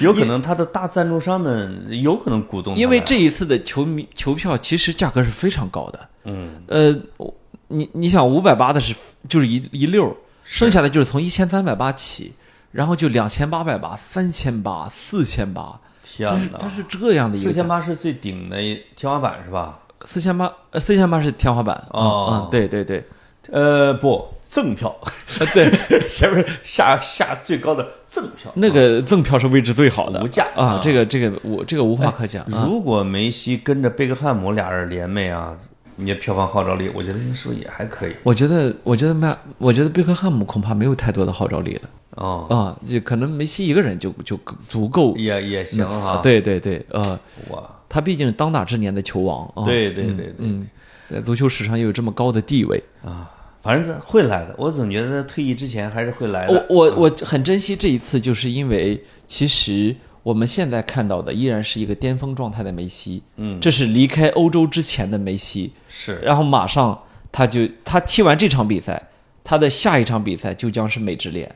[0.00, 7.32] 有可能他的大赞助商们有可能鼓动，因为这一次的球迷球票其实价格是非常高的，嗯，呃，我
[7.68, 8.92] 你你想五百八的是
[9.28, 12.32] 就是一一溜儿，剩下的就是从一千三百八起，
[12.72, 18.56] 然后就两千八百八、三千八、四千八，天哪，它是这样的一个四千八是最顶的
[18.96, 19.78] 天花板是吧？
[20.04, 21.76] 四千八呃四千八是天花板。
[21.90, 22.28] 哦。
[22.30, 23.04] 嗯嗯对对对，
[23.50, 24.94] 呃，不，赠票，
[25.40, 25.70] 呃对，
[26.08, 30.22] 前面下下最高的赠票，那个赠票是位置最好的。
[30.22, 30.46] 无价。
[30.56, 32.44] 啊啊，这个这个我这个无话可讲。
[32.46, 32.66] 啊。
[32.66, 35.56] 如果梅西跟着贝克汉姆俩人联袂啊，
[35.96, 38.12] 你的票房号召力，我觉得是不是也还可以？
[38.22, 44.38] 我觉得，我觉得麦，我觉得贝克汉姆恐怕没有太多的号召力了哦，啊，就可能梅西一个人就就
[44.68, 45.16] 足够。
[45.16, 47.18] 也也行哈。，对对对，呃，
[47.50, 49.64] 哇，他毕竟是当打之年的球王啊。
[49.64, 50.66] 对对对对嗯，
[51.10, 52.82] 在足球史上又有这么高的地位。
[53.04, 53.30] 啊，
[53.62, 54.54] 反正会来的。
[54.58, 56.66] 我总觉得他退役之前还是会来的。
[56.68, 66.20] 我我我很珍惜这一次，就是因为其实我们现在看到的依然是一个巅峰状态的梅西，嗯，这是离开欧洲之前的梅西，是。
[66.20, 67.02] 然后马上
[67.32, 69.10] 他就他踢完这场比赛，
[69.42, 71.52] 他的下一场比赛就将是美职联，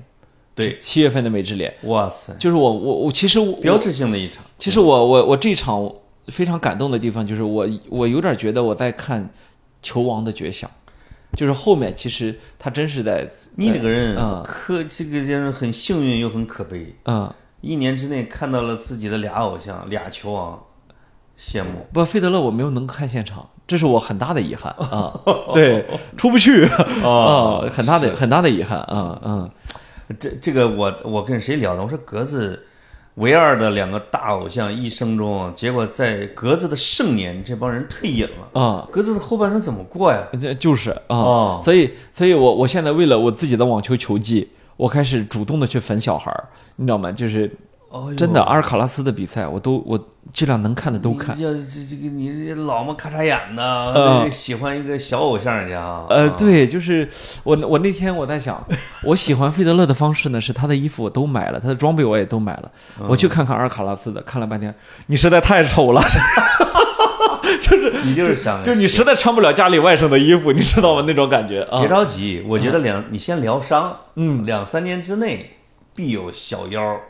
[0.54, 1.72] 对，七月份的美职联。
[1.82, 4.42] 哇塞，就是我我我其实我标志性的一场。
[4.58, 5.88] 其实我我我这场
[6.28, 9.28] 非常感动的地方就是我我有点觉得我在看
[9.80, 10.68] 球王的绝响，
[11.36, 14.42] 就是后面其实他真是在你这个人嗯。
[14.44, 17.32] 可这个人很幸运又很可悲，嗯
[17.66, 20.62] 一年之内看到了自己的俩偶像俩球王，
[21.36, 21.84] 羡慕。
[21.92, 25.12] 不费德勒我没有能看现场，这是我很大的遗憾啊，
[25.52, 25.84] 对，
[26.16, 26.64] 出不去
[27.02, 29.50] 啊，很大的很大的遗憾啊嗯
[30.20, 31.82] 这这个我我跟谁聊的？
[31.82, 32.64] 我说格子
[33.16, 38.60] 唯二的两个大偶像一生中，结果在格子的盛年，这帮人退隐了。
[38.60, 38.86] 啊。
[38.92, 40.22] 格子的后半生怎么过呀？
[40.40, 46.44] 这就是啊，哦所以，所以我我现在为了我自己的网球球技，我开始主动的去粉小孩儿，
[46.76, 47.10] 你知道吗？
[47.12, 47.50] 就是
[47.90, 49.98] 哦真的，阿尔卡拉斯的比赛，我都我
[50.32, 51.36] 尽量能看的都看。
[51.36, 56.04] 你这这这个你这老么咔嚓眼呢、呃喜欢一个小偶像去啊？
[56.10, 57.08] 呃，啊，对，就是
[57.44, 58.62] 我我那天我在想，
[59.04, 62.70] 我喜欢费德勒的方式呢，是他的衣服我都买了，他的装备我也都买了，
[63.00, 64.74] 嗯我去看看阿尔卡拉斯的，看了半天，
[65.06, 66.02] 你实在太丑了，
[67.60, 71.04] 就是你就是想就是你实在穿不了家里外甥的衣服，你知道吗？
[71.06, 71.88] 那种感觉啊别。
[71.88, 75.50] 着急，我觉得两你先疗伤，嗯，两三年之内
[75.94, 77.00] 必有小妖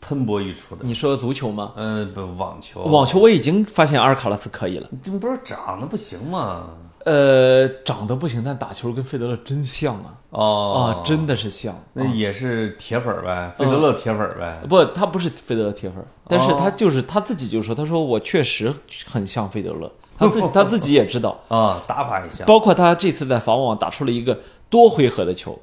[0.00, 0.82] 喷薄欲出的。
[0.84, 1.72] 你说足球吗？
[1.76, 6.68] 嗯，不，网球，网球我已经发现阿尔卡拉斯可以了，这不是长得不行吗？
[7.10, 10.14] 呃，长得不行，但打球跟费德勒真像啊！
[10.30, 10.94] 哦。
[11.00, 11.74] 啊，真的是像。
[11.94, 14.60] 那也是铁粉儿呗，费德勒铁粉儿呗。
[14.68, 16.56] 不，他不是费德勒铁粉，但是哦。
[16.56, 18.72] 他就是他自己就说，他说我确实
[19.06, 24.38] 很像费德勒，他自他自己也知道，啊，打法也像，包括他这次在法网打出了一个
[24.68, 25.58] 多回合的球，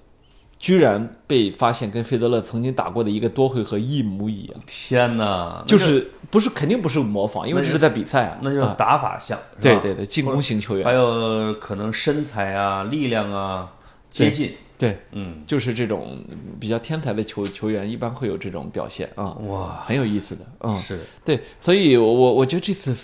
[0.59, 8.75] 居然被发现跟费德勒曾经打过的一个多回合一模一样，天哪，就是不是肯定不是模仿，因为这是在比赛啊，那就是啊。
[8.77, 9.59] 打法像，是吧？
[9.61, 10.83] 对对对，进攻型球员。
[10.83, 13.71] 还，有可能身材啊、力量啊
[14.09, 16.19] 接近，对，嗯，就是这种
[16.59, 20.99] 比较天才的球球员，一般会有这种表现啊，哇，很有意思的，嗯，是。
[21.23, 22.95] 对，所以我我我觉得这次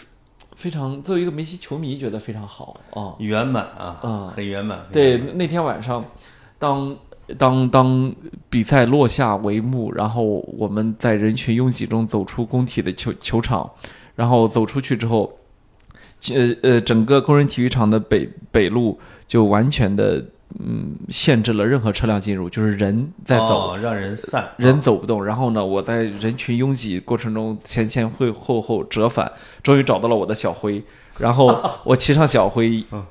[0.55, 3.13] 非常作为一个梅西球迷，觉得非常好啊。
[3.19, 4.79] 圆满啊，嗯很圆满。
[4.79, 6.03] 很对那天晚上，
[6.57, 6.95] 当
[7.37, 8.13] 当当
[8.49, 10.23] 比赛落下帷幕，然后
[10.57, 13.69] 我们在人群拥挤中走出工体的球球场，
[14.15, 15.37] 然后走出去之后，
[16.29, 20.23] 呃呃，整个工人体育场的北北路就完全的
[20.59, 23.71] 嗯限制了任何车辆进入，就是人在走。
[23.71, 29.31] 哦让人散，人走不动，然后呢，我在人群拥挤过程中前前后后后折返，
[29.63, 30.83] 终于找到了我的小辉，
[31.17, 33.05] 然后 我骑上小灰，呃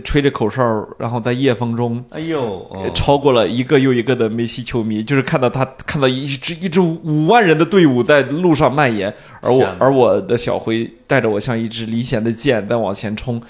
[0.00, 0.62] 吹着口哨，
[0.98, 2.04] 然后在夜风中。
[2.10, 2.40] 哎呦，
[2.70, 13.42] 哦超过了一个又一个的梅西球迷，就是看到他看到一支一支五万人的队伍在路上蔓延，而我而我的小辉带着我像一支离弦的箭在往前冲，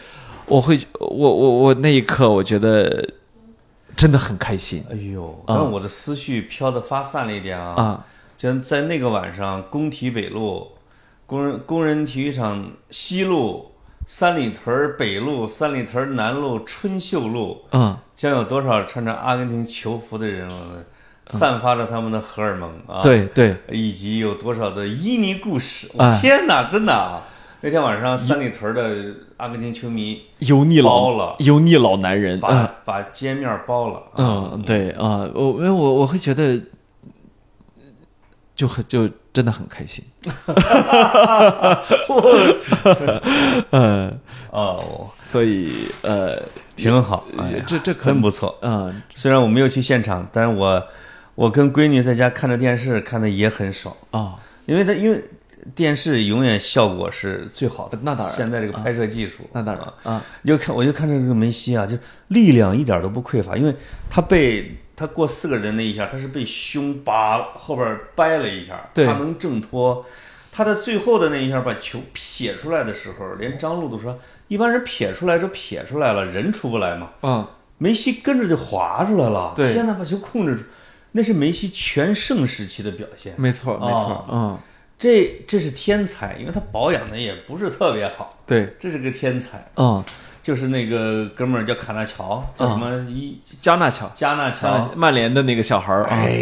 [0.46, 3.08] 我会我我我那一刻我觉得
[3.96, 7.74] 真的很开心哎呦，但我的思绪飘的发散了一点啊。
[7.74, 10.66] 啊就在那个晚上，工体北路、
[11.26, 13.66] 工人工人体育场西路、
[14.06, 20.84] 三里屯儿北路、三里屯儿南路、春秀路，嗯将有多少穿着阿根廷球服的人们，
[21.26, 25.90] 散发着他们的荷尔蒙啊！，对对以及有多少的伊尼故事！
[25.94, 27.22] 我哎天哪，真的啊！
[27.60, 33.98] 那天晚上，三里屯儿的阿根廷球迷油腻老了油腻老男人把、嗯把街面包了。
[34.14, 36.60] 啊嗯对啊我因为我我会觉得
[38.54, 40.04] 就很就真的很开心。
[43.70, 44.18] 嗯。
[44.52, 45.72] 哦，所以
[46.02, 46.38] 呃
[46.76, 48.54] 挺好，哎这这可真不错。
[48.60, 49.00] 嗯。
[49.14, 50.86] 虽然我没有去现场，但是我
[51.34, 54.34] 我跟闺女在家看着电视，看的也很爽，啊
[54.66, 55.24] 因为她因为
[55.74, 57.98] 电视永远效果是最好的。
[58.02, 58.36] 那当然。
[58.36, 60.22] 现在这个拍摄技术，那当然啊啊。
[60.44, 61.96] 就看我就看着这个梅西啊，就
[62.28, 63.74] 力量一点都不匮乏，因为
[64.10, 70.06] 他被他过四个人那一下，他是被胸扒后边掰了一下，他能挣脱。
[70.52, 77.10] 他在最后的那一下把球撇出来的时候，连张路都说，一般人撇出来就撇出来了，人出不来嘛。
[77.22, 77.44] 嗯
[77.78, 79.72] 梅西跟着就滑出来了，对。
[79.72, 80.62] 天呐，把球控制住，
[81.10, 83.34] 那是梅西全盛时期的表现。
[83.36, 84.58] 没错没错哦嗯。
[84.98, 88.76] 这这是天才，因为他保养的也不是特别好，对。
[88.78, 89.68] 这是个天才。
[89.74, 90.04] 嗯
[90.42, 93.10] 就是那个哥们儿叫卡纳乔，叫什么？
[93.10, 94.10] 一加纳乔。
[94.14, 94.90] 加纳乔。
[94.96, 96.08] 曼联的那个小孩儿啊。
[96.10, 96.32] 哎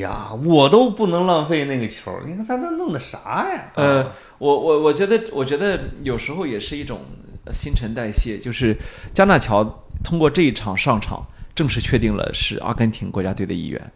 [0.00, 3.70] 呀，我都不能浪费那个球，你看他那弄的啥呀？
[3.74, 7.00] 呃啊，我我我觉得，我觉得有时候也是一种
[7.44, 8.76] 呃新陈代谢，就是
[9.12, 9.62] 加纳乔
[10.02, 11.24] 通过这一场上场，
[11.54, 13.92] 正式确定了是阿根廷国家队的一员，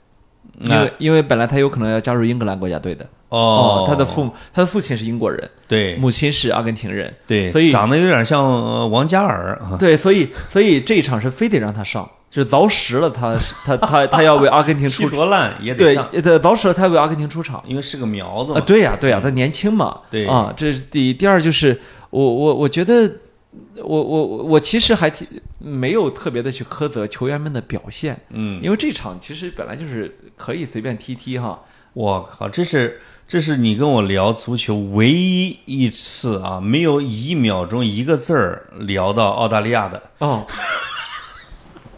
[0.60, 9.76] 因为因为本来他有可能要加入英格兰国家队的哦，他的父母他的父亲是英国人，对母亲是阿根廷人，对，所以长得有点像呃王嘉尔啊。
[9.80, 17.62] 对，所以所以这一场是非得让他上，就是凿实了他他他 他要为阿根廷踢出多烂也得上，对凿实了他要为阿根廷出场。
[17.66, 18.60] 因为是个苗子啊，嘛。
[18.62, 21.14] 对呀、对呀、他年轻嘛，对啊，这是第一。
[21.14, 21.78] 第二就是
[22.10, 23.10] 我我我觉得
[23.76, 25.26] 我我我我其实还挺
[25.58, 31.60] 没有特别的去苛责球员们的表现，嗯，因为这场其实本来就是可以随便踢踢哈。
[31.94, 40.02] 我靠，这是这是你跟我聊足球唯一一次啊，没有一秒钟一个字儿聊到澳大利亚的。
[40.18, 40.46] 哦，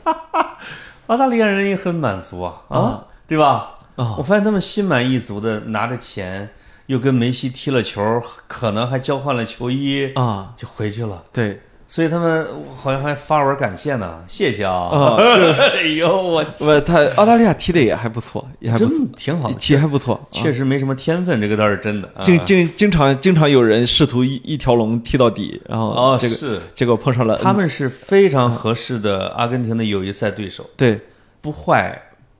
[1.09, 3.77] 澳大利亚人也很满足啊，啊，对吧？
[3.97, 6.49] 哦我发现他们心满意足的拿着钱，
[6.91, 11.22] 又跟梅西踢了球，可能还交换了球衣，啊，就回去了。
[11.32, 12.45] 对，所以他们
[12.76, 14.91] 好像还发文感谢呢，谢谢啊！
[14.91, 22.09] 啊哎呦，我不，他澳大利亚踢的也还不错，也还不错，挺好的，踢还不错，啊确实没什么天分，这个倒是真的。
[22.16, 31.01] 啊经经经常经常有人试图一一条龙踢到底，然后哦，这个是结果碰上了他们是非常合适的阿根廷的友谊赛对手，对
[31.41, 31.97] 不坏、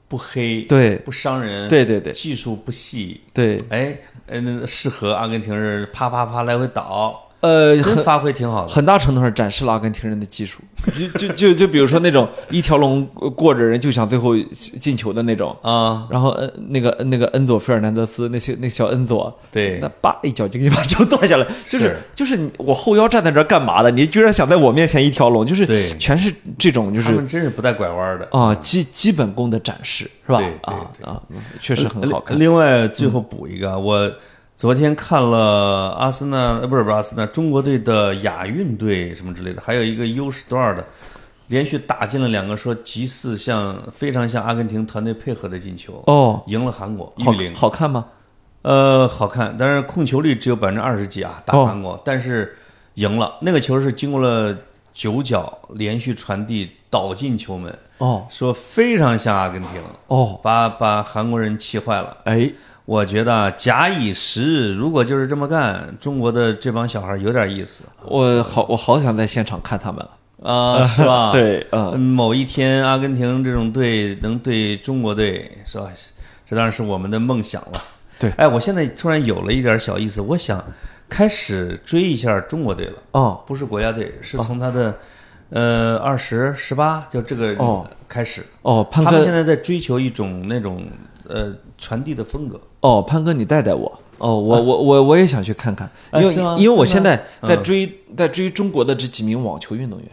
[0.09, 3.97] 不黑、对不伤人，对对对技术不细，对，哎，
[4.33, 8.69] 嗯，适合阿根廷人啪啪啪来回倒，呃，很发挥挺好的。
[8.73, 10.61] 很大程度上展示了阿根廷人的技术，
[11.19, 23.91] 就就就就比如说那种一条龙过着人就想最后进球的那种，啊，然后呃那个那个恩佐费尔南德斯那些那小恩佐，对那，叭一脚就给你把球断下来， 就是是就是我后腰站在这儿干嘛的？
[23.91, 28.29] 你居然想在我面前一条龙，就是对全是这种就是他们真是不带拐弯的。
[28.33, 30.47] 啊基基本功的展示是吧对？
[30.47, 30.75] 对
[31.07, 31.23] 啊啊，
[31.63, 32.39] 确实很好看。
[32.39, 34.11] 另外，最后补一个，我
[34.61, 40.85] 昨天看了阿森纳，呃，不是不是阿森纳，中国队的亚运队什么之类的，还有一个 U 十多少的，
[41.47, 47.55] 连续打进了两个说极似像非常像阿根廷团队配合的进球，哦，赢了韩国一好比零。
[47.55, 48.05] 好看吗？
[48.61, 52.55] 呃，好看，但是控球率只有百分之二十几啊，打哦韩国，但是
[52.97, 53.37] 赢了。
[53.41, 54.55] 那个球是经过了
[54.93, 59.71] 九脚连续传递倒进球门，哦说非常像阿根廷，
[60.09, 62.15] 哦，把把韩国人气坏了。
[62.25, 62.53] 哎，
[62.91, 70.11] 我觉得啊假以时日，如果就是这么干，中国的这帮小孩有点意思我好我好想在现场看他们了。
[70.43, 75.89] 啊，是吧？， 对，嗯嗯，某一天阿根廷这种队能对中国队，是吧？
[76.45, 77.81] 这当然是我们的梦想了。
[78.19, 80.61] 对哎，我现在突然有了一点小意思，我想
[81.09, 84.99] 开始追一下中国队了，哦不是国家队，是从他的
[85.51, 88.45] 呃二十、十八就这个哦开始。
[88.63, 90.85] 哦，潘他们现在在追求一种那种
[91.29, 92.61] 呃传递的风格。
[92.81, 94.01] 哦，潘哥，你带带我。
[94.19, 100.09] 哦，我我我我也想去看看，因为啊因为我现在在追在追中国的这几名网球运动员，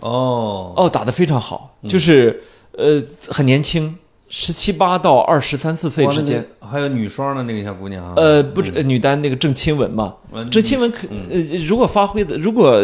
[0.00, 1.88] 哦，哦，打得非常好，嗯。
[1.88, 2.42] 就是
[2.72, 3.94] 呃很年轻，
[4.30, 12.82] 十七八到二十三四岁之间。，还有女双的那个小姑娘啊，呃，不止呃女单那个郑钦文嘛，嗯郑钦文可呃如果发挥的如果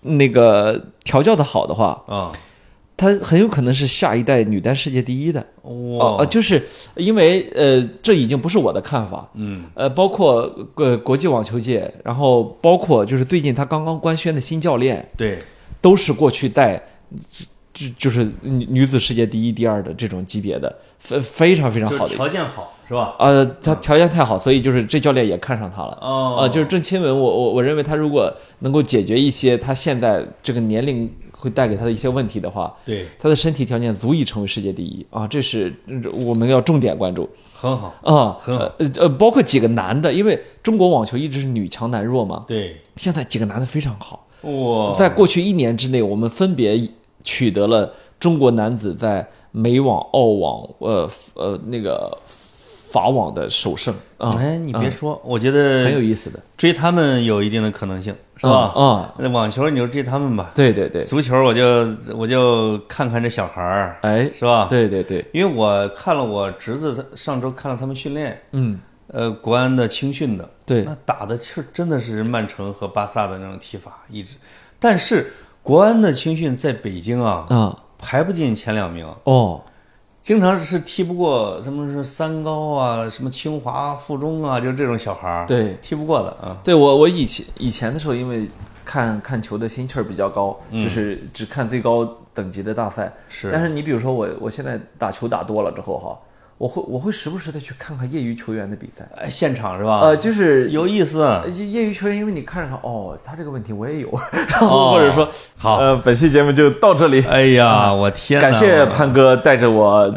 [0.00, 2.32] 那个调教的好的话，啊，
[2.98, 5.40] 她很有可能是下一代女单世界第一的。
[5.62, 6.60] 哦，哇呃，，就是
[6.96, 15.38] 因为呃，这已经不是我的看法，嗯，呃，包括呃国际网球界，然后包括就是最近他刚刚官宣的新教练，对，
[15.80, 16.82] 都是过去带，
[17.72, 22.16] 就就是女女子世界第一、第二的这种级别的，非非常非常好的。
[22.16, 23.14] 条件好是吧？
[23.20, 25.96] 呃，他条件太好，所以就是这教练也看上他了。
[26.00, 31.08] 哦啊，就是郑钦文，我我我认为他如果能够解决一些他现在这个年龄
[31.38, 35.06] 会带给他的一些问题的话，对，他的身体条件足以成为世界第一。
[35.08, 37.28] 啊，这是嗯我们要重点关注。
[37.54, 38.36] 很好，啊。
[38.40, 38.64] 很好。
[38.78, 44.26] 呃呃，包括几个男的，因为中国网球一直是女强男弱嘛，对，现在几个男的非常好。
[44.42, 46.80] 哇，在过去一年之内，我们分别
[47.22, 52.16] 取得了中国男子在美网、澳网、呃呃那个
[52.98, 53.94] 法网的首胜。
[54.18, 54.34] 啊。
[54.38, 54.90] 哎，你别啊。
[54.90, 58.72] 说，我觉得很有意思的，追他们有一定的可能性，是是吧？
[58.74, 61.62] 啊，那网球你就追他们吧，对对对，足球我就
[62.16, 64.66] 我就看看这小孩儿，哎，是吧？
[64.68, 70.82] 对对对，因为我看了我侄子他上周看了他们训练，嗯，呃，国安的青训的，对。
[70.84, 74.34] 那打的是真的是曼城和巴萨的那种踢法，一直。
[74.80, 75.32] 但是
[75.62, 79.60] 国安的青训在北京啊，啊，排不进前两名，哦，
[80.20, 86.58] 经常是踢不过什么是三高啊，什么清华附中啊，就这种小孩儿，对踢不过的啊。
[86.62, 88.48] 对我我以前以前的时候，因为
[88.84, 93.10] 看看球的心气儿比较高，就是只看最高等级的大赛。
[93.28, 96.18] 是但是你比如说我我现在打球打多了之后哈，
[96.58, 99.08] 我会我会时不时的去看看业余球员的比赛。
[99.16, 100.00] 哎，现场是吧？
[100.00, 101.22] 呃，就是有意思。
[101.22, 104.12] 呃业余球员，因为你看着他，哦，他这个问题我也有，
[104.50, 107.24] 然后哦或者说，好呃，本期节目就到这里。
[107.28, 108.40] 哎呀，我天！
[108.40, 110.12] 感谢潘哥带着我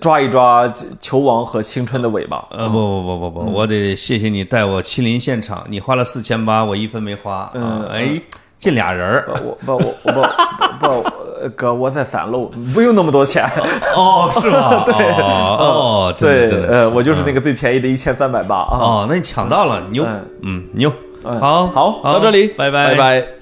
[0.00, 0.66] 抓一抓
[0.98, 2.42] 球王和青春的尾巴。
[2.50, 7.86] 呃，不不不不不，我得谢谢你带我亲临现场，你花了四千八，我一分没花嗯！
[7.86, 8.20] 哎，
[8.60, 10.12] 进俩人儿不，我不我我
[10.78, 11.10] 不不
[11.56, 13.44] 哥，我在三楼，不用那么多钱。
[13.96, 14.84] 哦，是吗？
[14.86, 18.76] 对哦，真的对呃，我就是那个最便宜的一千三百八啊。
[18.78, 20.92] 哦，那你抢到了，牛嗯，嗯，牛，
[21.24, 23.39] 嗯好好，到这里，拜拜拜。